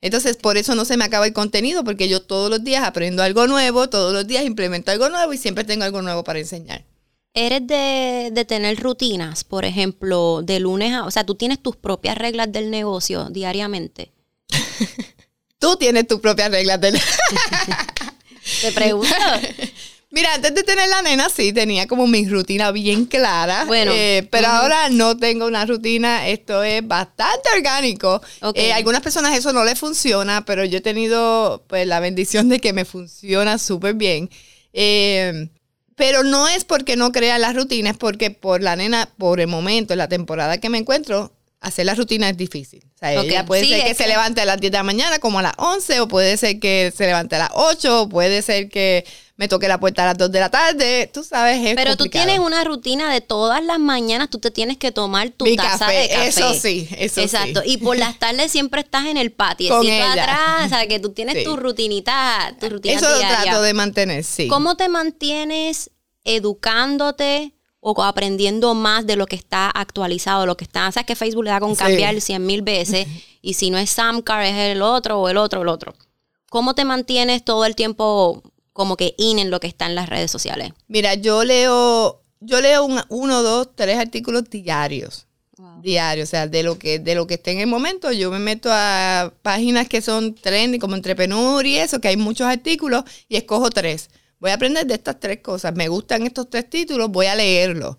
Entonces, 0.00 0.36
por 0.36 0.56
eso 0.56 0.74
no 0.74 0.84
se 0.84 0.96
me 0.96 1.04
acaba 1.04 1.26
el 1.26 1.32
contenido, 1.32 1.82
porque 1.84 2.08
yo 2.08 2.22
todos 2.22 2.50
los 2.50 2.62
días 2.62 2.84
aprendo 2.84 3.22
algo 3.22 3.46
nuevo, 3.46 3.88
todos 3.88 4.12
los 4.12 4.26
días 4.26 4.44
implemento 4.44 4.90
algo 4.90 5.08
nuevo 5.08 5.32
y 5.32 5.38
siempre 5.38 5.64
tengo 5.64 5.84
algo 5.84 6.02
nuevo 6.02 6.22
para 6.22 6.38
enseñar. 6.38 6.84
¿Eres 7.34 7.66
de, 7.66 8.30
de 8.32 8.44
tener 8.44 8.78
rutinas, 8.80 9.44
por 9.44 9.64
ejemplo, 9.64 10.42
de 10.42 10.60
lunes 10.60 10.92
a... 10.94 11.04
O 11.04 11.10
sea, 11.10 11.24
tú 11.24 11.34
tienes 11.34 11.62
tus 11.62 11.76
propias 11.76 12.16
reglas 12.16 12.50
del 12.50 12.70
negocio 12.70 13.28
diariamente. 13.30 14.12
Tú 15.58 15.76
tienes 15.76 16.06
tus 16.06 16.20
propias 16.20 16.50
reglas 16.52 16.80
de... 16.80 16.92
Te 18.62 18.72
pregunto. 18.72 19.14
Mira, 20.18 20.34
antes 20.34 20.52
de 20.52 20.64
tener 20.64 20.88
la 20.88 21.00
nena, 21.00 21.28
sí, 21.28 21.52
tenía 21.52 21.86
como 21.86 22.08
mi 22.08 22.26
rutina 22.26 22.72
bien 22.72 23.04
clara. 23.04 23.64
Bueno. 23.66 23.92
Eh, 23.94 24.26
pero 24.32 24.48
ahora 24.48 24.88
no 24.88 25.16
tengo 25.16 25.46
una 25.46 25.64
rutina. 25.64 26.26
Esto 26.26 26.64
es 26.64 26.84
bastante 26.84 27.48
orgánico. 27.54 28.20
Ok. 28.42 28.56
Eh, 28.58 28.72
a 28.72 28.76
algunas 28.76 29.00
personas 29.00 29.38
eso 29.38 29.52
no 29.52 29.62
les 29.62 29.78
funciona, 29.78 30.44
pero 30.44 30.64
yo 30.64 30.78
he 30.78 30.80
tenido 30.80 31.62
pues 31.68 31.86
la 31.86 32.00
bendición 32.00 32.48
de 32.48 32.58
que 32.58 32.72
me 32.72 32.84
funciona 32.84 33.58
súper 33.58 33.94
bien. 33.94 34.28
Eh, 34.72 35.50
pero 35.94 36.24
no 36.24 36.48
es 36.48 36.64
porque 36.64 36.96
no 36.96 37.12
crea 37.12 37.38
las 37.38 37.54
rutinas, 37.54 37.96
porque 37.96 38.32
por 38.32 38.60
la 38.60 38.74
nena, 38.74 39.08
por 39.18 39.38
el 39.38 39.46
momento, 39.46 39.94
en 39.94 39.98
la 39.98 40.08
temporada 40.08 40.58
que 40.58 40.68
me 40.68 40.78
encuentro, 40.78 41.32
hacer 41.60 41.86
la 41.86 41.94
rutina 41.94 42.28
es 42.28 42.36
difícil. 42.36 42.84
O 42.94 42.98
sea, 42.98 43.12
ella 43.14 43.44
puede 43.44 43.62
Sí, 43.62 43.70
ser 43.70 43.84
que 43.84 43.94
se 43.94 44.06
levante 44.06 44.40
a 44.40 44.44
las 44.44 44.60
10 44.60 44.70
de 44.72 44.78
la 44.78 44.84
mañana 44.84 45.18
como 45.18 45.40
a 45.40 45.42
las 45.42 45.54
11, 45.58 46.00
o 46.00 46.08
puede 46.08 46.36
ser 46.36 46.60
que 46.60 46.92
se 46.96 47.06
levante 47.06 47.36
a 47.36 47.40
las 47.40 47.50
8, 47.54 48.02
o 48.02 48.08
puede 48.08 48.42
ser 48.42 48.68
que 48.68 49.04
me 49.36 49.46
toque 49.48 49.68
la 49.68 49.78
puerta 49.78 50.02
a 50.02 50.06
las 50.06 50.18
2 50.18 50.30
de 50.32 50.40
la 50.40 50.50
tarde. 50.50 51.10
Tú 51.12 51.22
sabes, 51.24 51.58
es 51.64 51.74
Pero 51.76 51.92
tú 51.92 52.04
complicado. 52.04 52.26
tienes 52.26 52.44
una 52.44 52.64
rutina 52.64 53.12
de 53.12 53.20
todas 53.20 53.62
las 53.62 53.78
mañanas, 53.78 54.30
tú 54.30 54.38
te 54.38 54.50
tienes 54.50 54.76
que 54.78 54.90
tomar 54.92 55.30
tu 55.30 55.44
Mi 55.44 55.56
taza 55.56 55.78
café, 55.86 55.94
de 55.94 56.08
café. 56.08 56.28
eso 56.28 56.54
sí, 56.54 56.88
eso 56.96 57.20
Exacto. 57.20 57.62
sí. 57.62 57.70
Y 57.72 57.76
por 57.78 57.96
las 57.96 58.18
tardes 58.18 58.50
siempre 58.52 58.80
estás 58.80 59.06
en 59.06 59.16
el 59.16 59.30
patiecito 59.32 59.78
Con 59.78 59.86
ella. 59.86 60.12
atrás, 60.12 60.66
o 60.66 60.68
sea, 60.68 60.86
que 60.88 60.98
tú 61.00 61.10
tienes 61.10 61.36
Sí. 61.38 61.44
tu 61.44 61.56
rutinita, 61.56 62.54
tu 62.60 62.68
rutina 62.68 62.94
Eso 62.96 63.08
lo 63.08 63.18
diaria. 63.18 63.42
trato 63.42 63.62
de 63.62 63.74
mantener, 63.74 64.24
sí. 64.24 64.48
¿Cómo 64.48 64.76
te 64.76 64.88
mantienes 64.88 65.90
educándote 66.24 67.52
o 67.96 68.02
aprendiendo 68.04 68.74
más 68.74 69.06
de 69.06 69.16
lo 69.16 69.26
que 69.26 69.36
está 69.36 69.70
actualizado, 69.70 70.44
lo 70.46 70.56
que 70.56 70.64
está, 70.64 70.90
sabes 70.92 71.06
que 71.06 71.16
Facebook 71.16 71.44
le 71.44 71.50
da 71.50 71.60
con 71.60 71.74
Sí. 71.74 71.82
cambiar 71.82 72.20
cien 72.20 72.44
mil 72.46 72.62
veces 72.62 73.06
y 73.42 73.54
si 73.54 73.70
no 73.70 73.78
es 73.78 73.90
Samcar 73.90 74.44
es 74.44 74.54
el 74.54 74.82
otro 74.82 75.20
o 75.20 75.28
el 75.28 75.36
otro 75.36 75.60
o 75.60 75.62
el 75.62 75.68
otro. 75.68 75.94
¿Cómo 76.50 76.74
te 76.74 76.84
mantienes 76.84 77.44
todo 77.44 77.64
el 77.64 77.74
tiempo 77.74 78.42
como 78.72 78.96
que 78.96 79.14
in 79.18 79.38
en 79.38 79.50
lo 79.50 79.60
que 79.60 79.66
está 79.66 79.86
en 79.86 79.94
las 79.94 80.08
redes 80.08 80.30
sociales? 80.30 80.72
Mira, 80.86 81.14
yo 81.14 81.44
leo, 81.44 82.22
yo 82.40 82.60
leo 82.60 82.84
un- 82.84 83.02
uno, 83.08 83.42
dos, 83.42 83.68
tres 83.74 83.98
artículos 83.98 84.44
diarios. 84.50 85.26
Diarios, 85.82 86.28
o 86.28 86.30
sea, 86.30 86.46
de 86.46 86.62
lo 86.62 86.78
que 86.78 86.98
de 86.98 87.14
lo 87.14 87.26
que 87.26 87.34
esté 87.34 87.50
en 87.52 87.60
el 87.60 87.66
momento, 87.66 88.10
yo 88.12 88.30
me 88.30 88.38
meto 88.38 88.68
a 88.72 89.32
páginas 89.42 89.88
que 89.88 90.00
son 90.02 90.34
trendy, 90.34 90.78
como 90.78 90.94
Entrepreneur 90.96 91.64
y 91.66 91.76
eso, 91.78 92.00
que 92.00 92.08
hay 92.08 92.16
muchos 92.16 92.46
artículos, 92.46 93.04
y 93.28 93.36
escojo 93.36 93.70
tres. 93.70 94.08
Voy 94.40 94.50
a 94.50 94.54
aprender 94.54 94.86
de 94.86 94.94
estas 94.94 95.18
tres 95.20 95.40
cosas. 95.40 95.74
Me 95.74 95.88
gustan 95.88 96.22
estos 96.26 96.48
tres 96.50 96.68
títulos, 96.70 97.10
voy 97.10 97.26
a 97.26 97.34
leerlos. 97.34 97.96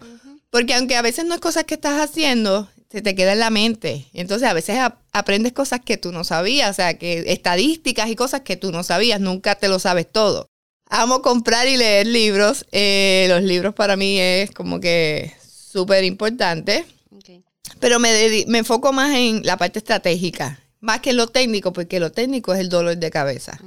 Porque 0.49 0.73
aunque 0.73 0.95
a 0.95 1.01
veces 1.01 1.25
no 1.25 1.35
es 1.35 1.41
cosas 1.41 1.65
que 1.65 1.75
estás 1.75 2.01
haciendo, 2.01 2.67
se 2.89 3.01
te 3.01 3.13
queda 3.13 3.33
en 3.33 3.39
la 3.39 3.49
mente. 3.49 4.07
Entonces 4.13 4.47
a 4.47 4.53
veces 4.53 4.77
ap- 4.79 4.99
aprendes 5.11 5.53
cosas 5.53 5.79
que 5.85 5.97
tú 5.97 6.11
no 6.11 6.23
sabías, 6.23 6.71
o 6.71 6.73
sea, 6.73 6.97
que 6.97 7.31
estadísticas 7.31 8.09
y 8.09 8.15
cosas 8.15 8.41
que 8.41 8.55
tú 8.57 8.71
no 8.71 8.83
sabías, 8.83 9.19
nunca 9.19 9.55
te 9.55 9.67
lo 9.67 9.77
sabes 9.79 10.11
todo. 10.11 10.47
Amo 10.89 11.21
comprar 11.21 11.67
y 11.67 11.77
leer 11.77 12.07
libros. 12.07 12.65
Eh, 12.71 13.27
los 13.29 13.43
libros 13.43 13.75
para 13.75 13.95
mí 13.95 14.19
es 14.19 14.49
como 14.51 14.79
que 14.79 15.31
súper 15.71 16.03
importante. 16.03 16.83
Pero 17.79 17.99
me, 17.99 18.43
me 18.47 18.57
enfoco 18.59 18.91
más 18.91 19.13
en 19.15 19.45
la 19.45 19.55
parte 19.55 19.77
estratégica, 19.77 20.59
más 20.79 20.99
que 21.01 21.11
en 21.11 21.17
lo 21.17 21.27
técnico, 21.27 21.71
porque 21.73 21.99
lo 21.99 22.11
técnico 22.11 22.53
es 22.55 22.59
el 22.59 22.69
dolor 22.69 22.97
de 22.97 23.11
cabeza. 23.11 23.59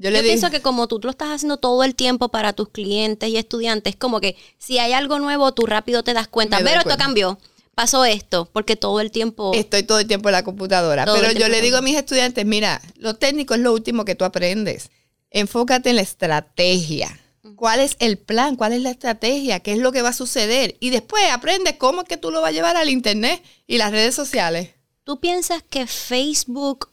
Yo 0.00 0.10
le 0.10 0.22
pienso 0.22 0.50
que 0.50 0.62
como 0.62 0.88
tú 0.88 0.98
lo 1.02 1.10
estás 1.10 1.28
haciendo 1.28 1.58
todo 1.58 1.84
el 1.84 1.94
tiempo 1.94 2.30
para 2.30 2.54
tus 2.54 2.70
clientes 2.70 3.28
y 3.28 3.36
estudiantes, 3.36 3.96
como 3.96 4.18
que 4.18 4.34
si 4.56 4.78
hay 4.78 4.94
algo 4.94 5.18
nuevo, 5.18 5.52
tú 5.52 5.66
rápido 5.66 6.02
te 6.02 6.14
das 6.14 6.26
cuenta. 6.26 6.56
Pero 6.64 6.80
esto 6.80 6.96
cambió, 6.96 7.38
pasó 7.74 8.06
esto, 8.06 8.48
porque 8.50 8.76
todo 8.76 9.02
el 9.02 9.10
tiempo... 9.10 9.52
estoy 9.52 9.82
todo 9.82 9.98
el 9.98 10.06
tiempo 10.06 10.30
en 10.30 10.32
la 10.32 10.42
computadora. 10.42 11.04
Pero 11.04 11.32
yo 11.32 11.50
le 11.50 11.60
digo 11.60 11.76
a 11.76 11.82
mis 11.82 11.98
estudiantes, 11.98 12.46
mira, 12.46 12.80
lo 12.96 13.16
técnico 13.16 13.52
es 13.52 13.60
lo 13.60 13.74
último 13.74 14.06
que 14.06 14.14
tú 14.14 14.24
aprendes. 14.24 14.90
Enfócate 15.30 15.90
en 15.90 15.96
la 15.96 16.02
estrategia. 16.02 17.20
¿Cuál 17.56 17.80
es 17.80 17.96
el 17.98 18.16
plan? 18.16 18.56
¿Cuál 18.56 18.72
es 18.72 18.80
la 18.80 18.92
estrategia? 18.92 19.60
¿Qué 19.60 19.72
es 19.72 19.78
lo 19.78 19.92
que 19.92 20.00
va 20.00 20.08
a 20.08 20.14
suceder? 20.14 20.78
Y 20.80 20.88
después 20.88 21.22
aprende 21.30 21.76
cómo 21.76 22.00
es 22.02 22.08
que 22.08 22.16
tú 22.16 22.30
lo 22.30 22.40
vas 22.40 22.48
a 22.48 22.52
llevar 22.52 22.78
al 22.78 22.88
internet 22.88 23.42
y 23.66 23.76
las 23.76 23.90
redes 23.90 24.14
sociales. 24.14 24.70
¿Tú 25.04 25.20
piensas 25.20 25.62
que 25.62 25.86
Facebook 25.86 26.88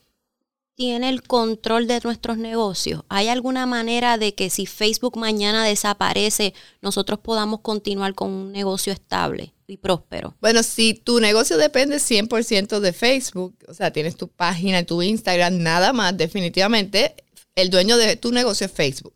tiene 0.78 1.10
el 1.10 1.24
control 1.24 1.88
de 1.88 2.00
nuestros 2.04 2.38
negocios? 2.38 3.02
¿Hay 3.10 3.28
alguna 3.28 3.66
manera 3.66 4.18
de 4.18 4.36
que 4.36 4.50
si 4.50 4.66
Facebook 4.68 5.18
mañana 5.18 5.66
desaparece, 5.66 6.54
nosotros 6.82 7.20
podamos 7.20 7.60
continuar 7.62 8.14
con 8.14 8.30
un 8.32 8.52
negocio 8.52 8.94
estable 8.94 9.54
y 9.66 9.78
próspero? 9.78 10.36
Bueno, 10.40 10.62
si 10.64 10.94
tu 10.94 11.20
negocio 11.20 11.58
depende 11.58 11.98
100% 11.98 12.80
de 12.80 12.94
Facebook, 12.94 13.56
o 13.68 13.74
sea, 13.74 13.92
tienes 13.92 14.16
tu 14.16 14.28
página, 14.28 14.84
tu 14.86 15.02
Instagram, 15.02 15.58
nada 15.58 15.92
más, 15.94 16.16
definitivamente 16.16 17.16
el 17.56 17.72
dueño 17.72 17.98
de 17.98 18.16
tu 18.16 18.32
negocio 18.32 18.68
es 18.68 18.72
Facebook. 18.72 19.16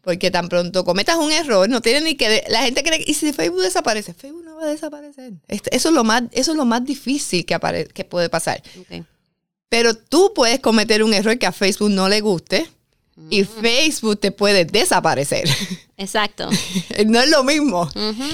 Porque 0.00 0.30
tan 0.30 0.48
pronto 0.48 0.84
cometas 0.84 1.16
un 1.18 1.32
error, 1.32 1.68
no 1.68 1.80
tiene 1.82 2.02
ni 2.02 2.14
que... 2.14 2.44
la 2.48 2.62
gente 2.62 2.84
cree 2.84 3.04
que... 3.04 3.10
¿Y 3.10 3.14
si 3.14 3.32
Facebook 3.32 3.62
desaparece? 3.62 4.14
Facebook 4.14 4.44
no 4.44 4.54
va 4.56 4.62
a 4.62 4.66
desaparecer. 4.68 5.32
Este- 5.48 5.74
Eso 5.74 5.88
es 5.88 5.94
lo 5.94 6.04
más, 6.04 6.22
eso 6.30 6.52
es 6.52 6.56
lo 6.56 6.64
más 6.64 6.84
difícil 6.84 7.44
que, 7.44 7.54
apare- 7.56 7.88
que 7.92 8.04
puede 8.04 8.28
pasar. 8.30 8.62
Pero 9.74 9.92
tú 9.96 10.30
puedes 10.36 10.60
cometer 10.60 11.02
un 11.02 11.12
error 11.12 11.36
que 11.36 11.46
a 11.46 11.50
Facebook 11.50 11.90
no 11.90 12.08
le 12.08 12.20
guste 12.20 12.70
y 13.28 13.42
Facebook 13.42 14.20
te 14.20 14.30
puede 14.30 14.64
desaparecer. 14.64 15.48
Exacto. 15.96 16.48
no 17.06 17.20
es 17.20 17.28
lo 17.28 17.42
mismo. 17.42 17.90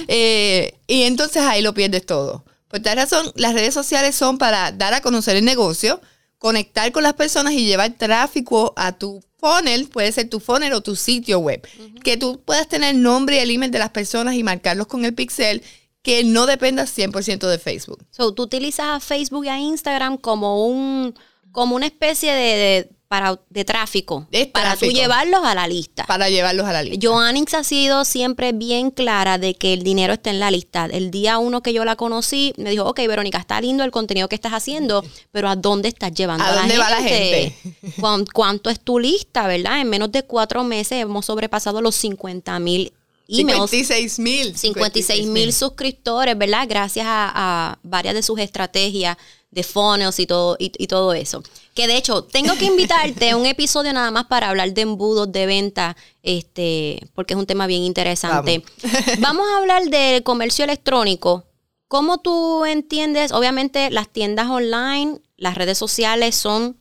Eh, 0.06 0.74
y 0.86 1.04
entonces 1.04 1.40
ahí 1.40 1.62
lo 1.62 1.72
pierdes 1.72 2.04
todo. 2.04 2.44
Por 2.68 2.80
tal 2.80 2.98
razón, 2.98 3.32
las 3.36 3.54
redes 3.54 3.72
sociales 3.72 4.14
son 4.16 4.36
para 4.36 4.70
dar 4.70 4.92
a 4.92 5.00
conocer 5.00 5.34
el 5.34 5.46
negocio, 5.46 6.02
conectar 6.36 6.92
con 6.92 7.04
las 7.04 7.14
personas 7.14 7.54
y 7.54 7.64
llevar 7.64 7.94
tráfico 7.94 8.74
a 8.76 8.92
tu 8.92 9.24
funnel, 9.38 9.88
puede 9.88 10.12
ser 10.12 10.28
tu 10.28 10.40
funnel 10.40 10.74
o 10.74 10.82
tu 10.82 10.94
sitio 10.94 11.38
web. 11.38 11.66
Que 12.04 12.18
tú 12.18 12.42
puedas 12.44 12.68
tener 12.68 12.96
el 12.96 13.00
nombre 13.00 13.36
y 13.36 13.38
el 13.38 13.50
email 13.50 13.70
de 13.70 13.78
las 13.78 13.92
personas 13.92 14.34
y 14.34 14.42
marcarlos 14.42 14.88
con 14.88 15.06
el 15.06 15.14
pixel, 15.14 15.62
que 16.02 16.22
no 16.22 16.44
dependa 16.44 16.84
100% 16.84 17.48
de 17.48 17.58
Facebook. 17.58 18.04
So, 18.10 18.34
tú 18.34 18.42
utilizas 18.42 18.86
a 18.88 19.00
Facebook 19.00 19.46
y 19.46 19.48
a 19.48 19.58
Instagram 19.58 20.18
como 20.18 20.66
un 20.66 21.14
como 21.52 21.76
una 21.76 21.86
especie 21.86 22.32
de, 22.32 22.56
de- 22.56 22.90
para, 23.08 23.40
de 23.50 23.64
tráfico, 23.64 24.28
para 24.52 24.76
tú 24.76 24.86
llevarlos 24.86 25.40
a 25.44 25.52
la 25.56 25.66
lista. 25.66 26.04
Para 26.06 26.30
llevarlos 26.30 26.64
a 26.64 26.72
la 26.72 26.84
lista. 26.84 27.00
Joannix 27.08 27.54
ha 27.54 27.64
sido 27.64 28.04
siempre 28.04 28.52
bien 28.52 28.92
clara 28.92 29.36
de 29.36 29.54
que 29.54 29.72
el 29.72 29.82
dinero 29.82 30.12
está 30.12 30.30
en 30.30 30.38
la 30.38 30.48
lista. 30.52 30.86
El 30.86 31.10
día 31.10 31.38
uno 31.38 31.60
que 31.60 31.72
yo 31.72 31.84
la 31.84 31.96
conocí, 31.96 32.52
me 32.56 32.70
dijo, 32.70 32.84
ok, 32.84 33.00
Verónica, 33.08 33.38
está 33.38 33.60
lindo 33.60 33.82
el 33.82 33.90
contenido 33.90 34.28
que 34.28 34.36
estás 34.36 34.52
haciendo, 34.52 35.04
pero 35.32 35.48
¿a 35.48 35.56
dónde 35.56 35.88
estás 35.88 36.12
llevando 36.12 36.44
¿A 36.44 36.50
a, 36.50 36.54
dónde 36.54 36.76
la 36.76 36.84
va 36.84 36.90
la 36.90 36.96
gente? 37.02 37.50
gente? 37.60 37.92
¿Cuán- 38.00 38.26
¿Cuánto 38.32 38.70
es 38.70 38.78
tu 38.78 39.00
lista, 39.00 39.48
verdad? 39.48 39.80
En 39.80 39.88
menos 39.90 40.12
de 40.12 40.22
cuatro 40.22 40.62
meses 40.62 40.92
hemos 41.02 41.26
sobrepasado 41.26 41.82
los 41.82 41.96
50 41.96 42.60
mil 42.60 42.92
emails. 43.26 43.70
56 43.70 44.18
mil. 44.20 44.56
56 44.56 45.26
mil 45.26 45.52
suscriptores, 45.52 46.38
¿verdad? 46.38 46.64
Gracias 46.68 47.06
a, 47.08 47.32
a 47.72 47.78
varias 47.82 48.14
de 48.14 48.22
sus 48.22 48.38
estrategias 48.38 49.16
de 49.50 49.62
funnels 49.62 50.18
y 50.18 50.26
todo, 50.26 50.56
y, 50.58 50.72
y 50.78 50.86
todo 50.86 51.12
eso. 51.12 51.42
Que 51.74 51.86
de 51.86 51.96
hecho, 51.96 52.24
tengo 52.24 52.54
que 52.54 52.66
invitarte 52.66 53.30
a 53.30 53.36
un 53.36 53.46
episodio 53.46 53.92
nada 53.92 54.10
más 54.10 54.26
para 54.26 54.48
hablar 54.48 54.72
de 54.72 54.82
embudos 54.82 55.30
de 55.32 55.46
venta, 55.46 55.96
este, 56.22 57.08
porque 57.14 57.34
es 57.34 57.38
un 57.38 57.46
tema 57.46 57.66
bien 57.66 57.82
interesante. 57.82 58.62
Vamos, 59.18 59.46
a 59.48 59.58
hablar 59.58 59.84
del 59.84 60.22
comercio 60.22 60.64
electrónico. 60.64 61.44
¿Cómo 61.88 62.18
tú 62.18 62.64
entiendes? 62.64 63.32
Obviamente, 63.32 63.90
las 63.90 64.08
tiendas 64.08 64.48
online, 64.48 65.18
las 65.36 65.56
redes 65.56 65.78
sociales 65.78 66.36
son, 66.36 66.76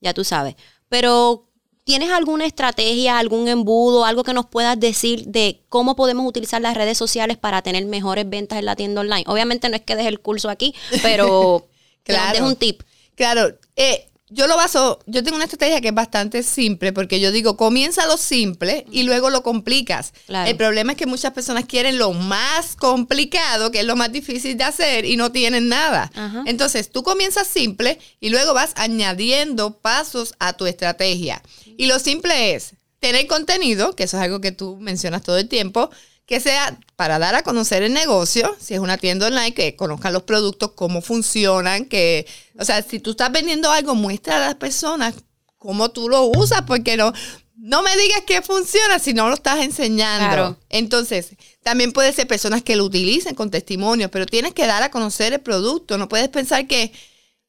ya 0.00 0.14
tú 0.14 0.24
sabes, 0.24 0.56
pero 0.88 1.44
¿Tienes 1.88 2.10
alguna 2.10 2.44
estrategia, 2.44 3.18
algún 3.18 3.48
embudo, 3.48 4.04
algo 4.04 4.22
que 4.22 4.34
nos 4.34 4.44
puedas 4.44 4.78
decir 4.78 5.24
de 5.24 5.62
cómo 5.70 5.96
podemos 5.96 6.26
utilizar 6.26 6.60
las 6.60 6.76
redes 6.76 6.98
sociales 6.98 7.38
para 7.38 7.62
tener 7.62 7.86
mejores 7.86 8.28
ventas 8.28 8.58
en 8.58 8.66
la 8.66 8.76
tienda 8.76 9.00
online? 9.00 9.24
Obviamente 9.26 9.70
no 9.70 9.76
es 9.76 9.80
que 9.80 9.96
dejes 9.96 10.10
el 10.10 10.20
curso 10.20 10.50
aquí, 10.50 10.74
pero 11.00 11.66
claro. 12.14 12.36
es 12.36 12.42
un 12.42 12.56
tip. 12.56 12.82
Claro, 13.14 13.58
eh, 13.76 14.08
yo 14.30 14.46
lo 14.46 14.56
baso, 14.56 15.00
yo 15.06 15.22
tengo 15.22 15.36
una 15.36 15.46
estrategia 15.46 15.80
que 15.80 15.88
es 15.88 15.94
bastante 15.94 16.42
simple, 16.42 16.92
porque 16.92 17.18
yo 17.18 17.32
digo, 17.32 17.56
comienza 17.56 18.06
lo 18.06 18.18
simple 18.18 18.84
y 18.90 19.04
luego 19.04 19.30
lo 19.30 19.42
complicas. 19.42 20.12
El 20.28 20.56
problema 20.56 20.92
es 20.92 20.98
que 20.98 21.06
muchas 21.06 21.32
personas 21.32 21.64
quieren 21.64 21.98
lo 21.98 22.12
más 22.12 22.76
complicado, 22.76 23.70
que 23.70 23.80
es 23.80 23.86
lo 23.86 23.96
más 23.96 24.12
difícil 24.12 24.56
de 24.58 24.64
hacer, 24.64 25.06
y 25.06 25.16
no 25.16 25.32
tienen 25.32 25.68
nada. 25.68 26.10
Entonces, 26.44 26.90
tú 26.90 27.02
comienzas 27.02 27.46
simple 27.46 27.98
y 28.20 28.28
luego 28.28 28.52
vas 28.52 28.72
añadiendo 28.76 29.78
pasos 29.78 30.34
a 30.38 30.52
tu 30.52 30.66
estrategia. 30.66 31.42
Y 31.78 31.86
lo 31.86 31.98
simple 31.98 32.54
es 32.54 32.74
tener 33.00 33.26
contenido, 33.26 33.96
que 33.96 34.04
eso 34.04 34.18
es 34.18 34.22
algo 34.22 34.40
que 34.40 34.52
tú 34.52 34.76
mencionas 34.76 35.22
todo 35.22 35.38
el 35.38 35.48
tiempo, 35.48 35.90
que 36.28 36.40
sea 36.40 36.78
para 36.94 37.18
dar 37.18 37.34
a 37.34 37.42
conocer 37.42 37.82
el 37.82 37.94
negocio, 37.94 38.54
si 38.60 38.74
es 38.74 38.80
una 38.80 38.98
tienda 38.98 39.28
online, 39.28 39.54
que 39.54 39.74
conozcan 39.76 40.12
los 40.12 40.24
productos, 40.24 40.72
cómo 40.72 41.00
funcionan, 41.00 41.86
que, 41.86 42.26
o 42.58 42.66
sea, 42.66 42.82
si 42.82 43.00
tú 43.00 43.12
estás 43.12 43.32
vendiendo 43.32 43.72
algo, 43.72 43.94
muestra 43.94 44.36
a 44.36 44.40
las 44.40 44.54
personas 44.56 45.14
cómo 45.56 45.88
tú 45.90 46.10
lo 46.10 46.24
usas, 46.24 46.62
porque 46.66 46.98
no, 46.98 47.14
no 47.56 47.82
me 47.82 47.96
digas 47.96 48.20
que 48.26 48.42
funciona 48.42 48.98
si 48.98 49.14
no 49.14 49.28
lo 49.28 49.34
estás 49.36 49.60
enseñando. 49.64 50.58
Entonces, 50.68 51.30
también 51.62 51.92
puede 51.92 52.12
ser 52.12 52.26
personas 52.26 52.62
que 52.62 52.76
lo 52.76 52.84
utilicen 52.84 53.34
con 53.34 53.50
testimonios, 53.50 54.10
pero 54.10 54.26
tienes 54.26 54.52
que 54.52 54.66
dar 54.66 54.82
a 54.82 54.90
conocer 54.90 55.32
el 55.32 55.40
producto, 55.40 55.96
no 55.96 56.10
puedes 56.10 56.28
pensar 56.28 56.66
que 56.66 56.92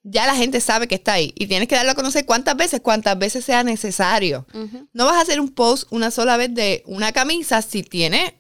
ya 0.04 0.26
la 0.26 0.36
gente 0.36 0.62
sabe 0.62 0.88
que 0.88 0.96
está 0.96 1.14
ahí 1.14 1.34
y 1.36 1.48
tienes 1.48 1.68
que 1.68 1.76
darlo 1.76 1.92
a 1.92 1.96
conocer 1.96 2.26
cuántas 2.26 2.56
veces, 2.56 2.80
cuántas 2.80 3.20
veces 3.20 3.44
sea 3.44 3.64
necesario. 3.66 4.48
No 4.94 5.06
vas 5.06 5.16
a 5.16 5.22
hacer 5.22 5.42
un 5.42 5.50
post 5.50 5.84
una 5.92 6.12
sola 6.12 6.38
vez 6.38 6.54
de 6.54 6.82
una 6.86 7.12
camisa 7.12 7.62
si 7.62 7.84
tiene 7.84 8.39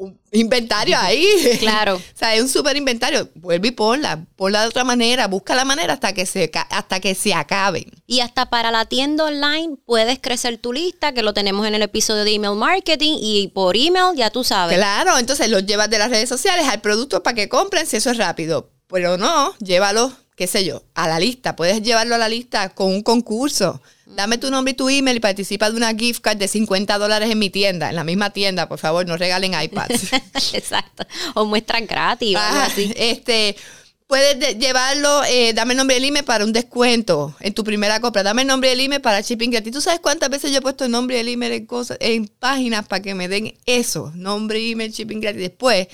un 0.00 0.18
inventario 0.32 0.96
ahí. 1.00 1.26
Claro. 1.58 1.96
o 2.14 2.18
sea, 2.18 2.34
es 2.34 2.42
un 2.42 2.48
super 2.48 2.76
inventario. 2.76 3.28
Vuelve 3.34 3.68
y 3.68 3.70
ponla. 3.70 4.24
Ponla 4.36 4.62
de 4.62 4.68
otra 4.68 4.82
manera. 4.82 5.28
Busca 5.28 5.54
la 5.54 5.64
manera 5.64 5.92
hasta 5.92 6.12
que 6.12 6.26
se, 6.26 6.50
hasta 6.70 7.00
que 7.00 7.14
se 7.14 7.34
acaben. 7.34 7.84
Y 8.06 8.20
hasta 8.20 8.50
para 8.50 8.70
la 8.70 8.86
tienda 8.86 9.24
online 9.24 9.76
puedes 9.84 10.18
crecer 10.18 10.58
tu 10.58 10.72
lista, 10.72 11.12
que 11.12 11.22
lo 11.22 11.34
tenemos 11.34 11.66
en 11.66 11.74
el 11.74 11.82
episodio 11.82 12.24
de 12.24 12.34
email 12.34 12.56
marketing. 12.56 13.18
Y 13.20 13.48
por 13.48 13.76
email 13.76 14.16
ya 14.16 14.30
tú 14.30 14.42
sabes. 14.42 14.76
Claro. 14.76 15.18
Entonces 15.18 15.48
los 15.50 15.66
llevas 15.66 15.90
de 15.90 15.98
las 15.98 16.10
redes 16.10 16.28
sociales 16.28 16.66
al 16.66 16.80
producto 16.80 17.22
para 17.22 17.34
que 17.34 17.48
compren 17.48 17.86
si 17.86 17.96
eso 17.96 18.10
es 18.10 18.16
rápido. 18.16 18.70
Pero 18.88 19.18
no, 19.18 19.54
llévalo, 19.58 20.12
qué 20.34 20.46
sé 20.46 20.64
yo, 20.64 20.82
a 20.94 21.06
la 21.06 21.20
lista. 21.20 21.54
Puedes 21.54 21.82
llevarlo 21.82 22.14
a 22.14 22.18
la 22.18 22.28
lista 22.28 22.70
con 22.70 22.88
un 22.88 23.02
concurso 23.02 23.80
Dame 24.14 24.38
tu 24.38 24.50
nombre 24.50 24.72
y 24.72 24.74
tu 24.74 24.88
email 24.88 25.16
y 25.16 25.20
participa 25.20 25.70
de 25.70 25.76
una 25.76 25.94
gift 25.94 26.20
card 26.20 26.36
de 26.36 26.48
50 26.48 26.98
dólares 26.98 27.30
en 27.30 27.38
mi 27.38 27.50
tienda, 27.50 27.90
en 27.90 27.96
la 27.96 28.04
misma 28.04 28.30
tienda, 28.30 28.68
por 28.68 28.78
favor, 28.78 29.06
no 29.06 29.16
regalen 29.16 29.54
iPads. 29.60 30.12
Exacto. 30.52 31.06
O 31.34 31.44
muestran 31.44 31.86
gratis. 31.86 32.36
así. 32.36 32.92
Este, 32.96 33.56
puedes 34.06 34.58
llevarlo, 34.58 35.22
eh, 35.24 35.52
dame 35.54 35.74
el 35.74 35.78
nombre 35.78 35.94
del 35.94 36.04
email 36.04 36.24
para 36.24 36.44
un 36.44 36.52
descuento 36.52 37.36
en 37.40 37.54
tu 37.54 37.62
primera 37.62 38.00
compra. 38.00 38.22
Dame 38.22 38.42
el 38.42 38.48
nombre 38.48 38.70
del 38.70 38.80
email 38.80 39.00
para 39.00 39.20
shipping 39.20 39.50
gratis. 39.50 39.72
¿Tú 39.72 39.80
sabes 39.80 40.00
cuántas 40.00 40.28
veces 40.28 40.50
yo 40.50 40.58
he 40.58 40.62
puesto 40.62 40.84
el 40.84 40.90
nombre 40.90 41.16
del 41.16 41.28
email 41.28 41.52
en, 41.52 41.66
cosas, 41.66 41.96
en 42.00 42.26
páginas 42.26 42.86
para 42.88 43.02
que 43.02 43.14
me 43.14 43.28
den 43.28 43.54
eso? 43.66 44.10
Nombre, 44.16 44.58
email, 44.70 44.90
shipping 44.90 45.20
gratis. 45.20 45.40
Después 45.40 45.86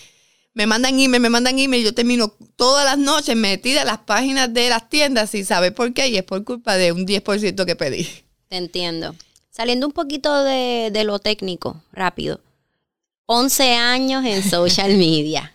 me 0.57 0.67
mandan 0.67 0.99
email, 0.99 1.21
me 1.21 1.29
mandan 1.29 1.59
email, 1.59 1.85
yo 1.85 1.93
termino 1.93 2.33
todas 2.57 2.87
las 2.87 2.97
noches 2.97 3.37
metida 3.37 3.83
en 3.83 3.89
las 3.89 3.99
páginas 3.99 4.55
de 4.55 4.71
las 4.71 4.89
tiendas 4.89 5.35
y 5.35 5.45
sabe 5.45 5.71
por 5.71 5.93
qué 5.93 6.09
y 6.09 6.17
es 6.17 6.23
por 6.23 6.43
culpa 6.45 6.79
de 6.79 6.93
un 6.93 7.07
10% 7.07 7.67
que 7.67 7.77
pedí. 7.77 8.09
Te 8.49 8.57
entiendo. 8.57 9.15
Saliendo 9.51 9.87
un 9.87 9.93
poquito 9.93 10.45
de, 10.45 10.89
de 10.91 11.05
lo 11.05 11.19
técnico, 11.19 11.83
rápido. 11.93 12.41
11 13.27 13.75
años 13.75 14.25
en 14.25 14.43
social 14.51 14.97
media. 14.97 15.53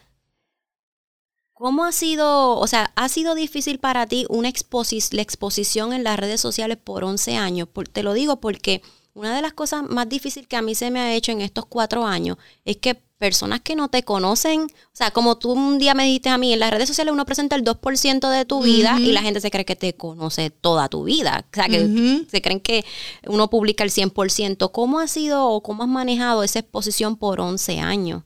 ¿Cómo 1.53 1.83
ha 1.83 1.91
sido, 1.93 2.59
o 2.59 2.67
sea, 2.67 2.91
ha 2.95 3.09
sido 3.09 3.33
difícil 3.33 3.79
para 3.79 4.05
ti 4.05 4.27
una 4.29 4.49
exposi 4.49 4.99
la 5.13 5.23
exposición 5.23 5.93
en 5.93 6.03
las 6.03 6.19
redes 6.19 6.41
sociales 6.41 6.77
por 6.77 7.03
11 7.03 7.37
años? 7.37 7.69
te 7.91 8.03
lo 8.03 8.13
digo 8.13 8.39
porque 8.39 8.83
una 9.15 9.35
de 9.35 9.41
las 9.41 9.53
cosas 9.53 9.81
más 9.81 10.07
difíciles 10.07 10.47
que 10.47 10.57
a 10.57 10.61
mí 10.61 10.75
se 10.75 10.91
me 10.91 10.99
ha 10.99 11.15
hecho 11.15 11.31
en 11.31 11.41
estos 11.41 11.65
cuatro 11.65 12.05
años 12.05 12.37
es 12.65 12.77
que 12.77 13.01
personas 13.21 13.61
que 13.61 13.75
no 13.75 13.87
te 13.87 14.01
conocen, 14.01 14.61
o 14.63 14.93
sea, 14.93 15.11
como 15.11 15.37
tú 15.37 15.51
un 15.51 15.77
día 15.77 15.93
me 15.93 16.05
dijiste 16.05 16.29
a 16.29 16.39
mí, 16.39 16.53
en 16.53 16.59
las 16.59 16.71
redes 16.71 16.89
sociales 16.89 17.13
uno 17.13 17.23
presenta 17.23 17.55
el 17.55 17.63
2% 17.63 18.31
de 18.31 18.45
tu 18.45 18.63
vida 18.63 18.99
y 18.99 19.11
la 19.11 19.21
gente 19.21 19.39
se 19.39 19.51
cree 19.51 19.63
que 19.63 19.75
te 19.75 19.93
conoce 19.93 20.49
toda 20.49 20.89
tu 20.89 21.03
vida, 21.03 21.45
o 21.45 21.55
sea, 21.55 21.69
que 21.69 22.25
se 22.31 22.41
creen 22.41 22.59
que 22.59 22.83
uno 23.27 23.47
publica 23.51 23.83
el 23.83 23.91
100%. 23.91 24.71
¿Cómo 24.71 24.97
ha 24.97 25.05
sido 25.05 25.47
o 25.47 25.61
cómo 25.61 25.83
has 25.83 25.89
manejado 25.89 26.41
esa 26.41 26.57
exposición 26.57 27.15
por 27.15 27.39
11 27.39 27.79
años? 27.79 28.23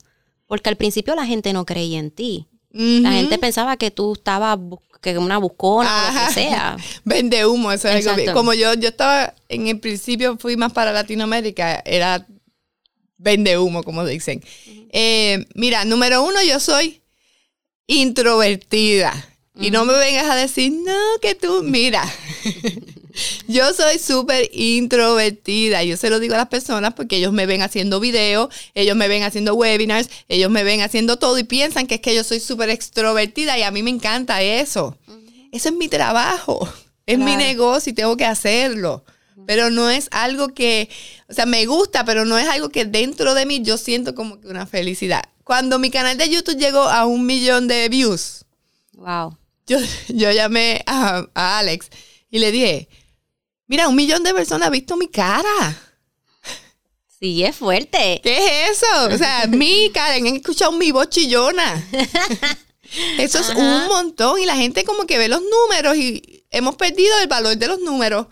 Porque 0.47 0.69
al 0.69 0.77
principio 0.77 1.13
la 1.13 1.25
gente 1.25 1.51
no 1.51 1.65
creía 1.65 1.99
en 1.99 2.09
ti. 2.09 2.47
La 2.71 3.11
gente 3.11 3.37
pensaba 3.37 3.75
que 3.75 3.91
tú 3.91 4.13
estabas 4.13 4.57
que 5.01 5.17
una 5.17 5.37
buscona 5.39 6.09
o 6.09 6.13
lo 6.13 6.27
que 6.27 6.33
sea. 6.33 6.77
Vende 7.03 7.45
humo, 7.45 7.73
eso 7.73 7.89
es 7.89 8.07
algo 8.07 8.33
Como 8.33 8.53
yo, 8.53 8.73
yo 8.75 8.89
estaba, 8.89 9.33
en 9.49 9.67
el 9.67 9.79
principio 9.79 10.37
fui 10.37 10.55
más 10.55 10.71
para 10.71 10.93
Latinoamérica, 10.93 11.81
era 11.85 12.25
vende 13.25 13.57
humo, 13.57 13.83
como 13.83 14.05
dicen. 14.05 14.41
Eh, 14.91 15.45
mira, 15.55 15.83
número 15.83 16.23
uno, 16.23 16.41
yo 16.43 16.61
soy 16.61 17.01
introvertida. 17.87 19.13
Y 19.59 19.71
no 19.71 19.85
me 19.85 19.93
vengas 19.93 20.29
a 20.29 20.35
decir, 20.35 20.71
no, 20.71 20.99
que 21.21 21.33
tú, 21.33 21.63
mira, 21.63 22.03
yo 23.47 23.73
soy 23.73 23.99
súper 23.99 24.49
introvertida. 24.53 25.81
Yo 25.83 25.95
se 25.95 26.09
lo 26.09 26.19
digo 26.19 26.35
a 26.35 26.37
las 26.37 26.49
personas 26.49 26.93
porque 26.93 27.15
ellos 27.15 27.31
me 27.31 27.45
ven 27.45 27.61
haciendo 27.61 28.01
videos, 28.01 28.53
ellos 28.73 28.97
me 28.97 29.07
ven 29.07 29.23
haciendo 29.23 29.55
webinars, 29.55 30.09
ellos 30.27 30.51
me 30.51 30.63
ven 30.63 30.81
haciendo 30.81 31.17
todo 31.17 31.39
y 31.39 31.45
piensan 31.45 31.87
que 31.87 31.95
es 31.95 32.01
que 32.01 32.13
yo 32.13 32.23
soy 32.25 32.41
súper 32.41 32.69
extrovertida 32.69 33.57
y 33.57 33.63
a 33.63 33.71
mí 33.71 33.81
me 33.81 33.91
encanta 33.91 34.41
eso. 34.41 34.97
Eso 35.53 35.69
es 35.69 35.75
mi 35.75 35.87
trabajo, 35.87 36.67
es 37.05 37.17
mi 37.17 37.37
negocio 37.37 37.91
y 37.91 37.95
tengo 37.95 38.17
que 38.17 38.25
hacerlo 38.25 39.05
pero 39.45 39.69
no 39.69 39.89
es 39.89 40.07
algo 40.11 40.49
que, 40.49 40.89
o 41.29 41.33
sea, 41.33 41.45
me 41.45 41.65
gusta, 41.65 42.05
pero 42.05 42.25
no 42.25 42.37
es 42.37 42.47
algo 42.47 42.69
que 42.69 42.85
dentro 42.85 43.33
de 43.33 43.45
mí 43.45 43.61
yo 43.61 43.77
siento 43.77 44.15
como 44.15 44.39
que 44.39 44.47
una 44.47 44.65
felicidad. 44.65 45.23
Cuando 45.43 45.79
mi 45.79 45.91
canal 45.91 46.17
de 46.17 46.29
YouTube 46.29 46.57
llegó 46.57 46.81
a 46.81 47.05
un 47.05 47.25
millón 47.25 47.67
de 47.67 47.87
views, 47.89 48.45
wow. 48.93 49.37
yo, 49.67 49.77
yo 50.07 50.31
llamé 50.31 50.83
a, 50.87 51.25
Alex 51.33 51.89
y 52.29 52.39
le 52.39 52.51
dije, 52.51 52.89
mira, 53.67 53.87
un 53.87 53.95
millón 53.95 54.23
de 54.23 54.33
personas 54.33 54.67
han 54.67 54.73
visto 54.73 54.97
mi 54.97 55.07
cara. 55.07 55.81
Sí, 57.19 57.43
es 57.43 57.55
fuerte. 57.55 58.19
¿Qué 58.23 58.37
es 58.37 58.83
eso? 58.83 59.13
O 59.13 59.17
sea, 59.17 59.47
mi 59.49 59.89
cara, 59.93 60.15
han 60.15 60.27
escuchado 60.27 60.71
mi 60.73 60.91
voz 60.91 61.09
chillona. 61.09 61.87
Eso 63.17 63.39
es 63.39 63.49
un 63.49 63.87
montón 63.87 64.39
y 64.39 64.45
la 64.45 64.55
gente 64.55 64.83
como 64.83 65.05
que 65.05 65.17
ve 65.17 65.27
los 65.27 65.41
números 65.41 65.97
y 65.97 66.45
hemos 66.51 66.75
perdido 66.75 67.17
el 67.19 67.27
valor 67.27 67.57
de 67.57 67.67
los 67.67 67.79
números 67.79 68.27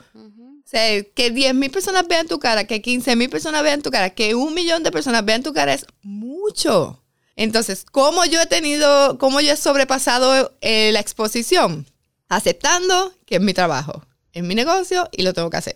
que 0.73 1.31
10 1.31 1.53
mil 1.53 1.69
personas 1.69 2.07
vean 2.07 2.27
tu 2.27 2.39
cara, 2.39 2.65
que 2.65 2.81
15 2.81 3.15
mil 3.15 3.29
personas 3.29 3.61
vean 3.61 3.83
tu 3.83 3.91
cara, 3.91 4.09
que 4.09 4.33
un 4.33 4.55
millón 4.55 4.81
de 4.81 4.91
personas 4.91 5.23
vean 5.23 5.43
tu 5.43 5.53
cara 5.53 5.73
es 5.73 5.85
mucho. 6.01 7.03
Entonces, 7.35 7.85
¿cómo 7.91 8.25
yo 8.25 8.41
he 8.41 8.47
tenido, 8.47 9.17
cómo 9.19 9.39
yo 9.39 9.53
he 9.53 9.57
sobrepasado 9.57 10.55
eh, 10.61 10.91
la 10.91 10.99
exposición? 10.99 11.85
Aceptando 12.27 13.13
que 13.25 13.35
es 13.35 13.41
mi 13.41 13.53
trabajo, 13.53 14.03
es 14.31 14.43
mi 14.43 14.55
negocio 14.55 15.07
y 15.11 15.21
lo 15.21 15.33
tengo 15.33 15.51
que 15.51 15.57
hacer. 15.57 15.75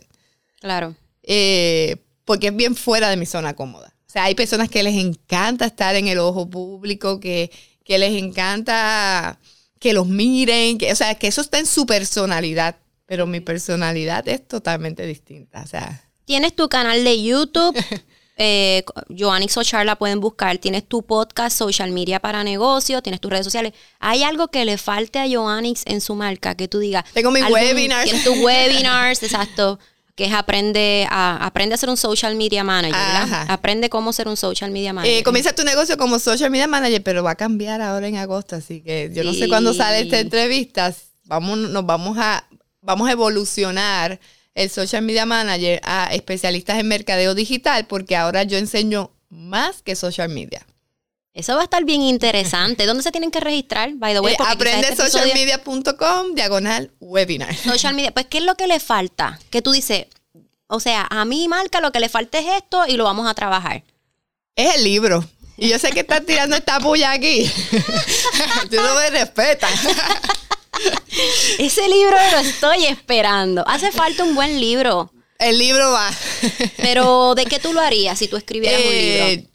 Claro. 0.59 0.95
Eh, 1.21 1.97
porque 2.25 2.47
es 2.47 2.55
bien 2.55 2.75
fuera 2.75 3.09
de 3.09 3.17
mi 3.17 3.27
zona 3.27 3.55
cómoda. 3.55 3.93
O 4.07 4.09
sea, 4.09 4.23
hay 4.23 4.33
personas 4.33 4.69
que 4.69 4.81
les 4.81 4.95
encanta 4.95 5.65
estar 5.65 5.95
en 5.95 6.07
el 6.07 6.17
ojo 6.17 6.49
público, 6.49 7.19
que, 7.19 7.51
que 7.83 7.99
les 7.99 8.21
encanta 8.21 9.39
que 9.79 9.93
los 9.93 10.07
miren, 10.07 10.79
que, 10.79 10.91
o 10.91 10.95
sea, 10.95 11.13
que 11.15 11.27
eso 11.27 11.41
está 11.41 11.59
en 11.59 11.67
su 11.67 11.85
personalidad 11.85 12.77
pero 13.07 13.25
mi 13.25 13.39
personalidad 13.39 14.27
es 14.27 14.47
totalmente 14.47 15.07
distinta. 15.07 15.63
O 15.63 15.67
sea. 15.67 16.03
Tienes 16.25 16.55
tu 16.55 16.69
canal 16.69 17.03
de 17.03 17.23
YouTube, 17.23 17.75
eh, 18.37 18.83
Joannix 19.09 19.57
Ochar 19.57 19.85
la 19.85 19.95
pueden 19.95 20.19
buscar. 20.19 20.59
Tienes 20.59 20.87
tu 20.87 21.03
podcast, 21.03 21.57
Social 21.57 21.91
Media 21.91 22.19
para 22.19 22.43
Negocios, 22.43 23.01
tienes 23.01 23.19
tus 23.19 23.31
redes 23.31 23.45
sociales. 23.45 23.73
¿Hay 23.99 24.23
algo 24.23 24.49
que 24.49 24.65
le 24.65 24.77
falte 24.77 25.19
a 25.19 25.27
Joannix 25.27 25.83
en 25.87 26.01
su 26.01 26.13
marca 26.13 26.53
que 26.55 26.67
tú 26.67 26.79
digas? 26.79 27.05
Tengo 27.13 27.31
mis 27.31 27.49
webinars. 27.49 28.03
Tienes 28.03 28.23
tus 28.23 28.37
webinars, 28.37 29.23
exacto 29.23 29.79
que 30.17 30.25
es 30.25 30.33
aprende 30.33 31.07
a, 31.11 31.45
aprende 31.45 31.75
a 31.75 31.77
ser 31.77 31.89
un 31.89 31.95
social 31.95 32.35
media 32.35 32.63
manager, 32.63 32.95
Aprende 33.49 33.87
cómo 33.87 34.11
ser 34.11 34.27
un 34.27 34.35
social 34.35 34.71
media 34.71 34.91
manager. 34.91 35.19
Eh, 35.19 35.21
comienza 35.21 35.53
tu 35.53 35.63
negocio 35.63 35.95
como 35.95 36.17
social 36.17 36.49
media 36.49 36.65
manager, 36.65 37.03
pero 37.03 37.23
va 37.23 37.31
a 37.31 37.35
cambiar 37.35 37.83
ahora 37.83 38.07
en 38.07 38.15
agosto, 38.15 38.55
así 38.55 38.81
que 38.81 39.11
yo 39.13 39.23
no 39.23 39.35
sé 39.35 39.47
cuándo 39.47 39.75
sale 39.75 39.99
esta 39.99 40.17
entrevista. 40.17 40.91
Vamos, 41.25 41.59
nos 41.59 41.85
vamos 41.85 42.17
a 42.17 42.47
vamos 42.81 43.09
a 43.09 43.11
evolucionar 43.11 44.19
el 44.55 44.69
social 44.69 45.03
media 45.03 45.25
manager 45.25 45.79
a 45.83 46.09
especialistas 46.13 46.79
en 46.79 46.87
mercadeo 46.87 47.35
digital 47.35 47.85
porque 47.85 48.15
ahora 48.15 48.43
yo 48.43 48.57
enseño 48.57 49.11
más 49.29 49.83
que 49.83 49.95
social 49.95 50.29
media. 50.29 50.65
Eso 51.33 51.53
va 51.53 51.61
a 51.61 51.63
estar 51.65 51.85
bien 51.85 52.01
interesante. 52.01 52.87
¿Dónde 52.87 53.03
se 53.03 53.11
tienen 53.11 53.29
que 53.29 53.39
registrar? 53.39 53.93
By 53.93 54.15
the 54.15 54.21
way, 54.21 54.33
eh, 54.33 54.37
aprende 54.43 54.95
socialmedia.com 54.95 56.33
diagonal 56.33 56.91
webinar. 56.99 57.55
Social 57.55 57.93
media. 57.93 58.11
Pues, 58.11 58.25
¿qué 58.25 58.39
es 58.39 58.43
lo 58.43 58.55
que 58.55 58.65
le 58.65 58.79
falta? 58.79 59.39
Que 59.51 59.61
tú 59.61 59.71
dices, 59.71 60.07
o 60.65 60.79
sea, 60.79 61.05
a 61.07 61.25
mi 61.25 61.47
marca 61.47 61.79
lo 61.79 61.91
que 61.91 61.99
le 61.99 62.09
falta 62.09 62.39
es 62.39 62.47
esto 62.57 62.87
y 62.87 62.93
lo 62.93 63.03
vamos 63.03 63.29
a 63.29 63.35
trabajar. 63.35 63.83
Es 64.55 64.77
el 64.77 64.83
libro. 64.83 65.23
Y 65.57 65.69
yo 65.69 65.77
sé 65.77 65.91
que 65.91 65.99
estás 65.99 66.25
tirando 66.25 66.55
esta 66.55 66.79
puya 66.79 67.11
aquí. 67.11 67.47
Tú 68.71 68.77
no 68.77 68.95
me 68.95 69.09
respetas. 69.11 69.71
Ese 71.59 71.87
libro 71.87 72.15
lo 72.31 72.39
estoy 72.39 72.85
esperando. 72.85 73.67
Hace 73.67 73.91
falta 73.91 74.23
un 74.23 74.35
buen 74.35 74.59
libro. 74.59 75.11
El 75.39 75.59
libro 75.59 75.91
va. 75.91 76.09
Pero, 76.77 77.35
¿de 77.35 77.45
qué 77.45 77.59
tú 77.59 77.73
lo 77.73 77.81
harías 77.81 78.17
si 78.17 78.27
tú 78.27 78.37
escribieras 78.37 78.81
un 78.81 78.91
libro? 78.91 79.25
Eh, 79.25 79.47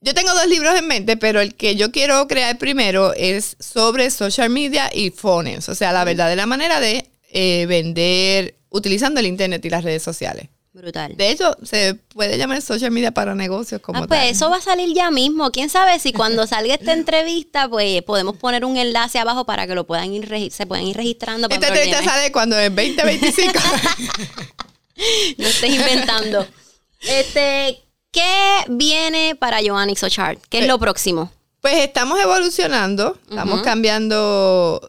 yo 0.00 0.14
tengo 0.14 0.32
dos 0.34 0.46
libros 0.46 0.74
en 0.76 0.86
mente, 0.86 1.16
pero 1.16 1.40
el 1.40 1.54
que 1.54 1.76
yo 1.76 1.90
quiero 1.90 2.26
crear 2.28 2.58
primero 2.58 3.12
es 3.14 3.56
sobre 3.58 4.10
social 4.10 4.50
media 4.50 4.90
y 4.92 5.10
phones. 5.10 5.68
O 5.68 5.74
sea, 5.74 5.92
la 5.92 6.04
verdadera 6.04 6.46
manera 6.46 6.80
de 6.80 7.10
eh, 7.32 7.66
vender 7.66 8.54
utilizando 8.70 9.20
el 9.20 9.26
internet 9.26 9.64
y 9.64 9.70
las 9.70 9.84
redes 9.84 10.02
sociales. 10.02 10.48
Brutal. 10.76 11.16
De 11.16 11.30
hecho, 11.30 11.56
se 11.62 11.94
puede 11.94 12.36
llamar 12.36 12.60
social 12.60 12.90
media 12.90 13.10
para 13.10 13.34
negocios 13.34 13.80
como 13.80 14.00
Ah, 14.02 14.06
pues 14.06 14.20
tal. 14.20 14.28
eso 14.28 14.50
va 14.50 14.58
a 14.58 14.60
salir 14.60 14.94
ya 14.94 15.10
mismo. 15.10 15.50
Quién 15.50 15.70
sabe 15.70 15.98
si 15.98 16.12
cuando 16.12 16.46
salga 16.46 16.74
esta 16.74 16.92
entrevista, 16.92 17.66
pues 17.66 18.02
podemos 18.02 18.36
poner 18.36 18.62
un 18.66 18.76
enlace 18.76 19.18
abajo 19.18 19.46
para 19.46 19.66
que 19.66 19.74
lo 19.74 19.86
puedan 19.86 20.12
ir 20.12 20.52
se 20.52 20.66
puedan 20.66 20.86
ir 20.86 20.94
registrando. 20.94 21.48
para 21.48 21.60
Esta 21.60 21.68
entrevista 21.68 22.04
sale 22.04 22.30
cuando 22.30 22.58
en 22.58 22.76
2025. 22.76 23.52
No 25.38 25.46
estés 25.46 25.70
inventando. 25.70 26.46
Este, 27.00 27.82
¿qué 28.10 28.64
viene 28.68 29.34
para 29.34 29.60
Joannix 29.66 30.02
Ochart? 30.02 30.40
¿Qué 30.50 30.58
es 30.60 30.66
lo 30.66 30.78
próximo? 30.78 31.32
pues 31.62 31.78
estamos 31.78 32.20
evolucionando, 32.20 33.18
estamos 33.28 33.62
cambiando, 33.62 34.80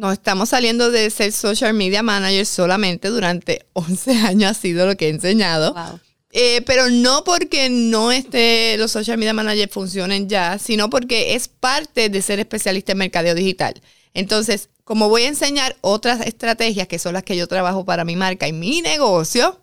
nos 0.00 0.14
estamos 0.14 0.48
saliendo 0.48 0.90
de 0.90 1.10
ser 1.10 1.30
social 1.30 1.74
media 1.74 2.02
manager 2.02 2.46
solamente 2.46 3.08
durante 3.08 3.66
11 3.74 4.12
años 4.12 4.50
ha 4.50 4.54
sido 4.54 4.86
lo 4.86 4.96
que 4.96 5.06
he 5.06 5.10
enseñado. 5.10 5.74
Wow. 5.74 6.00
Eh, 6.32 6.62
pero 6.62 6.88
no 6.90 7.24
porque 7.24 7.68
no 7.70 8.12
esté 8.12 8.76
los 8.78 8.92
social 8.92 9.18
media 9.18 9.32
managers 9.32 9.72
funcionen 9.72 10.28
ya, 10.28 10.58
sino 10.58 10.88
porque 10.88 11.34
es 11.34 11.48
parte 11.48 12.08
de 12.08 12.22
ser 12.22 12.38
especialista 12.38 12.92
en 12.92 12.98
mercadeo 12.98 13.34
digital. 13.34 13.80
Entonces, 14.14 14.70
como 14.84 15.08
voy 15.08 15.22
a 15.22 15.28
enseñar 15.28 15.76
otras 15.80 16.20
estrategias 16.20 16.88
que 16.88 17.00
son 17.00 17.14
las 17.14 17.24
que 17.24 17.36
yo 17.36 17.46
trabajo 17.48 17.84
para 17.84 18.04
mi 18.04 18.16
marca 18.16 18.46
y 18.46 18.52
mi 18.52 18.80
negocio 18.80 19.60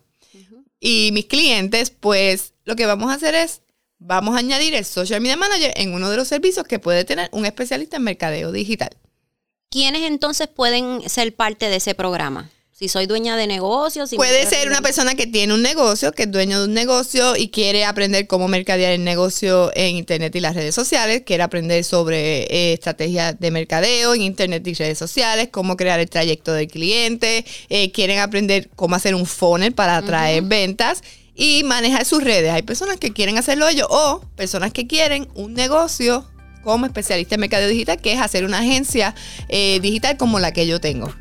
y 0.79 1.11
mis 1.13 1.25
clientes, 1.25 1.89
pues 1.89 2.53
lo 2.65 2.75
que 2.75 2.85
vamos 2.85 3.11
a 3.11 3.15
hacer 3.15 3.33
es, 3.33 3.61
vamos 3.97 4.35
a 4.35 4.39
añadir 4.39 4.75
el 4.75 4.85
social 4.85 5.21
media 5.21 5.37
manager 5.37 5.73
en 5.77 5.93
uno 5.93 6.09
de 6.09 6.17
los 6.17 6.27
servicios 6.27 6.67
que 6.67 6.79
puede 6.79 7.05
tener 7.05 7.29
un 7.31 7.45
especialista 7.45 7.95
en 7.97 8.03
mercadeo 8.03 8.51
digital. 8.51 8.89
¿Quiénes 9.69 10.03
entonces 10.03 10.47
pueden 10.47 11.07
ser 11.09 11.35
parte 11.35 11.69
de 11.69 11.75
ese 11.75 11.93
programa? 11.93 12.49
Si 12.71 12.87
soy 12.87 13.05
dueña 13.05 13.35
de 13.35 13.47
negocios. 13.47 14.09
si 14.09 14.15
Puede 14.15 14.45
ser 14.45 14.69
una 14.69 14.81
persona 14.81 15.15
que 15.15 15.27
tiene 15.27 15.53
un 15.53 15.61
negocio, 15.61 16.13
que 16.13 16.23
es 16.23 16.31
dueño 16.31 16.59
de 16.59 16.67
un 16.67 16.73
negocio 16.73 17.35
y 17.35 17.49
quiere 17.49 17.83
aprender 17.83 18.27
cómo 18.27 18.47
mercadear 18.47 18.93
el 18.93 19.03
negocio 19.03 19.71
en 19.75 19.97
Internet 19.97 20.33
y 20.35 20.39
las 20.39 20.55
redes 20.55 20.73
sociales, 20.73 21.23
quiere 21.25 21.43
aprender 21.43 21.83
sobre 21.83 22.43
eh, 22.43 22.73
estrategias 22.73 23.37
de 23.39 23.51
mercadeo 23.51 24.13
en 24.13 24.21
Internet 24.21 24.65
y 24.67 24.73
redes 24.73 24.99
sociales, 24.99 25.49
cómo 25.51 25.75
crear 25.75 25.99
el 25.99 26.09
trayecto 26.09 26.53
del 26.53 26.67
cliente, 26.67 27.43
eh, 27.67 27.91
quieren 27.91 28.19
aprender 28.19 28.69
cómo 28.75 28.95
hacer 28.95 29.15
un 29.15 29.25
funnel 29.25 29.73
para 29.73 29.97
atraer 29.97 30.43
ventas 30.43 31.01
y 31.35 31.63
manejar 31.63 32.05
sus 32.05 32.23
redes. 32.23 32.51
Hay 32.51 32.61
personas 32.61 32.97
que 32.97 33.11
quieren 33.11 33.37
hacerlo 33.37 33.67
ellos 33.67 33.87
o 33.89 34.21
personas 34.37 34.71
que 34.71 34.87
quieren 34.87 35.27
un 35.33 35.55
negocio 35.55 36.25
como 36.63 36.85
especialista 36.85 37.35
en 37.35 37.41
mercadeo 37.41 37.67
digital, 37.69 37.97
que 37.99 38.13
es 38.13 38.19
hacer 38.19 38.45
una 38.45 38.59
agencia 38.59 39.15
eh, 39.49 39.79
digital 39.81 40.17
como 40.17 40.39
la 40.39 40.51
que 40.51 40.67
yo 40.67 40.79
tengo. 40.81 41.13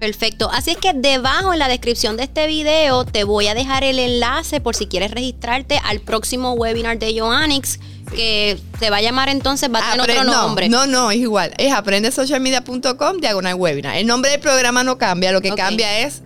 Perfecto. 0.00 0.50
Así 0.50 0.72
es 0.72 0.78
que 0.78 0.92
debajo 0.94 1.52
en 1.52 1.60
la 1.60 1.68
descripción 1.68 2.16
de 2.16 2.24
este 2.24 2.48
video 2.48 3.04
te 3.04 3.22
voy 3.22 3.46
a 3.46 3.54
dejar 3.54 3.84
el 3.84 4.00
enlace 4.00 4.60
por 4.60 4.74
si 4.74 4.86
quieres 4.86 5.12
registrarte 5.12 5.78
al 5.84 6.00
próximo 6.00 6.54
webinar 6.54 6.98
de 6.98 7.16
Joannix, 7.20 7.78
que 8.12 8.58
se 8.80 8.90
va 8.90 8.96
a 8.96 9.00
llamar 9.00 9.28
entonces, 9.28 9.70
va 9.72 9.78
a 9.78 9.92
tener 9.92 10.06
Apre- 10.10 10.20
otro 10.20 10.24
no, 10.24 10.42
nombre. 10.42 10.68
No, 10.68 10.86
no, 10.86 11.12
es 11.12 11.18
igual. 11.18 11.54
Es 11.56 11.72
aprendesocialmedia.com 11.72 13.18
diagonal 13.20 13.54
webinar. 13.54 13.96
El 13.96 14.06
nombre 14.08 14.32
del 14.32 14.40
programa 14.40 14.82
no 14.82 14.98
cambia, 14.98 15.30
lo 15.30 15.40
que 15.40 15.52
cambia 15.54 16.00
es 16.00 16.22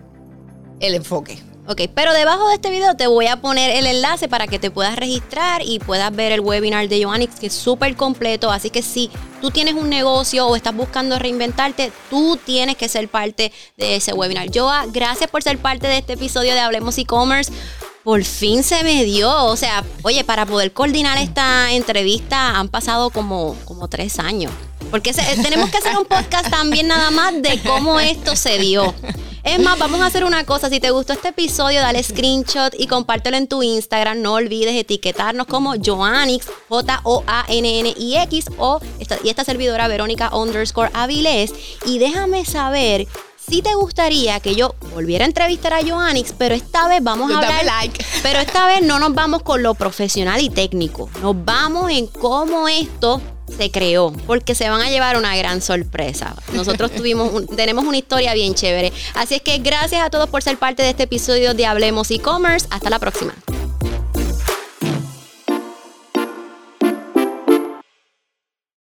el 0.81 0.95
enfoque. 0.95 1.39
Ok, 1.69 1.83
pero 1.95 2.13
debajo 2.13 2.49
de 2.49 2.55
este 2.55 2.71
video 2.71 2.95
te 2.95 3.09
voy 3.09 3.27
a 3.27 3.39
poner 3.39 3.73
el 3.73 3.89
enlace 3.89 4.29
para 4.29 4.47
que 4.47 4.61
te 4.61 4.71
puedas 4.71 4.95
registrar 4.95 5.63
y 5.65 5.81
puedas 5.81 6.15
ver 6.15 6.31
el 6.31 6.41
webinar 6.41 6.89
de 6.89 7.03
Joannix, 7.03 7.41
que 7.41 7.49
es 7.49 7.55
súper 7.55 7.97
completo. 7.97 8.53
Así 8.53 8.71
que 8.71 8.83
si 8.83 9.11
tú 9.41 9.51
tienes 9.51 9.75
un 9.75 9.91
negocio 9.91 10.47
o 10.47 10.55
estás 10.55 10.77
buscando 10.77 11.19
reinventarte, 11.19 11.91
tú 12.09 12.39
tienes 12.45 12.77
que 12.77 12.89
ser 12.89 13.09
parte 13.09 13.53
de 13.77 13.97
ese 13.97 14.13
webinar. 14.13 14.49
Joa, 14.55 14.87
gracias 14.87 15.29
por 15.29 15.43
ser 15.43 15.59
parte 15.59 15.89
de 15.89 15.99
este 15.99 16.13
episodio 16.13 16.55
de 16.55 16.61
Hablemos 16.61 16.99
e-commerce. 16.99 17.53
Por 18.05 18.23
fin 18.23 18.63
se 18.63 18.85
me 18.85 19.03
dio. 19.03 19.47
O 19.47 19.57
sea, 19.57 19.83
oye, 20.03 20.23
para 20.23 20.47
poder 20.47 20.73
coordinar 20.73 21.19
esta 21.19 21.73
entrevista 21.73 22.61
han 22.61 22.69
pasado 22.69 23.11
como, 23.11 23.57
como 23.65 23.89
tres 23.89 24.21
años. 24.21 24.53
Porque 24.93 25.13
tenemos 25.43 25.71
que 25.71 25.79
hacer 25.79 25.99
un 25.99 26.05
podcast 26.05 26.49
también 26.49 26.87
nada 26.87 27.11
más 27.11 27.43
de 27.43 27.61
cómo 27.65 27.99
esto 27.99 28.37
se 28.37 28.61
dio. 28.61 28.95
Es 29.47 29.61
más, 29.61 29.79
vamos 29.79 30.01
a 30.01 30.07
hacer 30.07 30.25
una 30.25 30.43
cosa. 30.45 30.69
Si 30.69 30.81
te 30.81 30.91
gustó 30.91 31.13
este 31.13 31.29
episodio, 31.29 31.81
dale 31.81 32.03
screenshot 32.03 32.75
y 32.77 32.89
compártelo 32.89 33.37
en 33.37 33.47
tu 33.47 33.63
Instagram. 33.63 34.21
No 34.21 34.33
olvides 34.35 34.75
etiquetarnos 34.75 35.47
como 35.47 35.75
Joannix, 35.77 36.49
J-O-A-N-N-I-X 36.69 38.47
o 38.59 38.81
esta, 38.99 39.19
y 39.23 39.29
esta 39.29 39.45
servidora 39.45 39.87
Verónica 39.87 40.35
underscore 40.35 40.91
Avilés. 40.95 41.53
Y 41.85 42.01
déjame 42.01 42.45
saber 42.45 43.07
si 43.37 43.63
te 43.63 43.73
gustaría 43.77 44.41
que 44.41 44.57
yo 44.57 44.75
volviera 44.93 45.25
a 45.25 45.29
entrevistar 45.29 45.73
a 45.75 45.81
Joannix, 45.81 46.33
pero 46.37 46.57
esta 46.57 46.89
vez 46.89 46.99
vamos 47.01 47.31
a 47.31 47.35
Dame 47.35 47.47
hablar. 47.47 47.83
like. 47.83 48.05
Pero 48.25 48.41
esta 48.41 48.67
vez 48.67 48.83
no 48.83 48.99
nos 48.99 49.15
vamos 49.15 49.43
con 49.43 49.63
lo 49.63 49.75
profesional 49.75 50.41
y 50.41 50.51
técnico. 50.51 51.09
Nos 51.23 51.37
vamos 51.45 51.93
en 51.93 52.09
cómo 52.09 52.67
esto 52.67 53.21
se 53.57 53.71
creó, 53.71 54.13
porque 54.27 54.55
se 54.55 54.69
van 54.69 54.81
a 54.81 54.91
llevar 54.91 55.17
una 55.17 55.37
gran 55.37 55.61
sorpresa. 55.63 56.35
Nosotros 56.53 56.91
tuvimos 56.97 57.33
un- 57.33 57.47
tenemos 57.47 57.85
una 57.85 57.97
historia 57.99 58.35
bien 58.35 58.55
chévere. 58.55 58.93
Así 59.15 59.35
es 59.37 59.43
que 59.43 59.59
gracias 59.59 60.03
a 60.03 60.11
todos 60.11 60.29
por 60.29 60.43
ser 60.43 60.59
parte 60.59 60.83
de 60.83 60.91
este 60.91 61.05
episodio 61.05 61.55
de 61.55 61.67
Hablemos 61.67 62.11
e-commerce. 62.11 62.67
Hasta 62.71 62.91
la 62.91 62.99
próxima. 62.99 63.35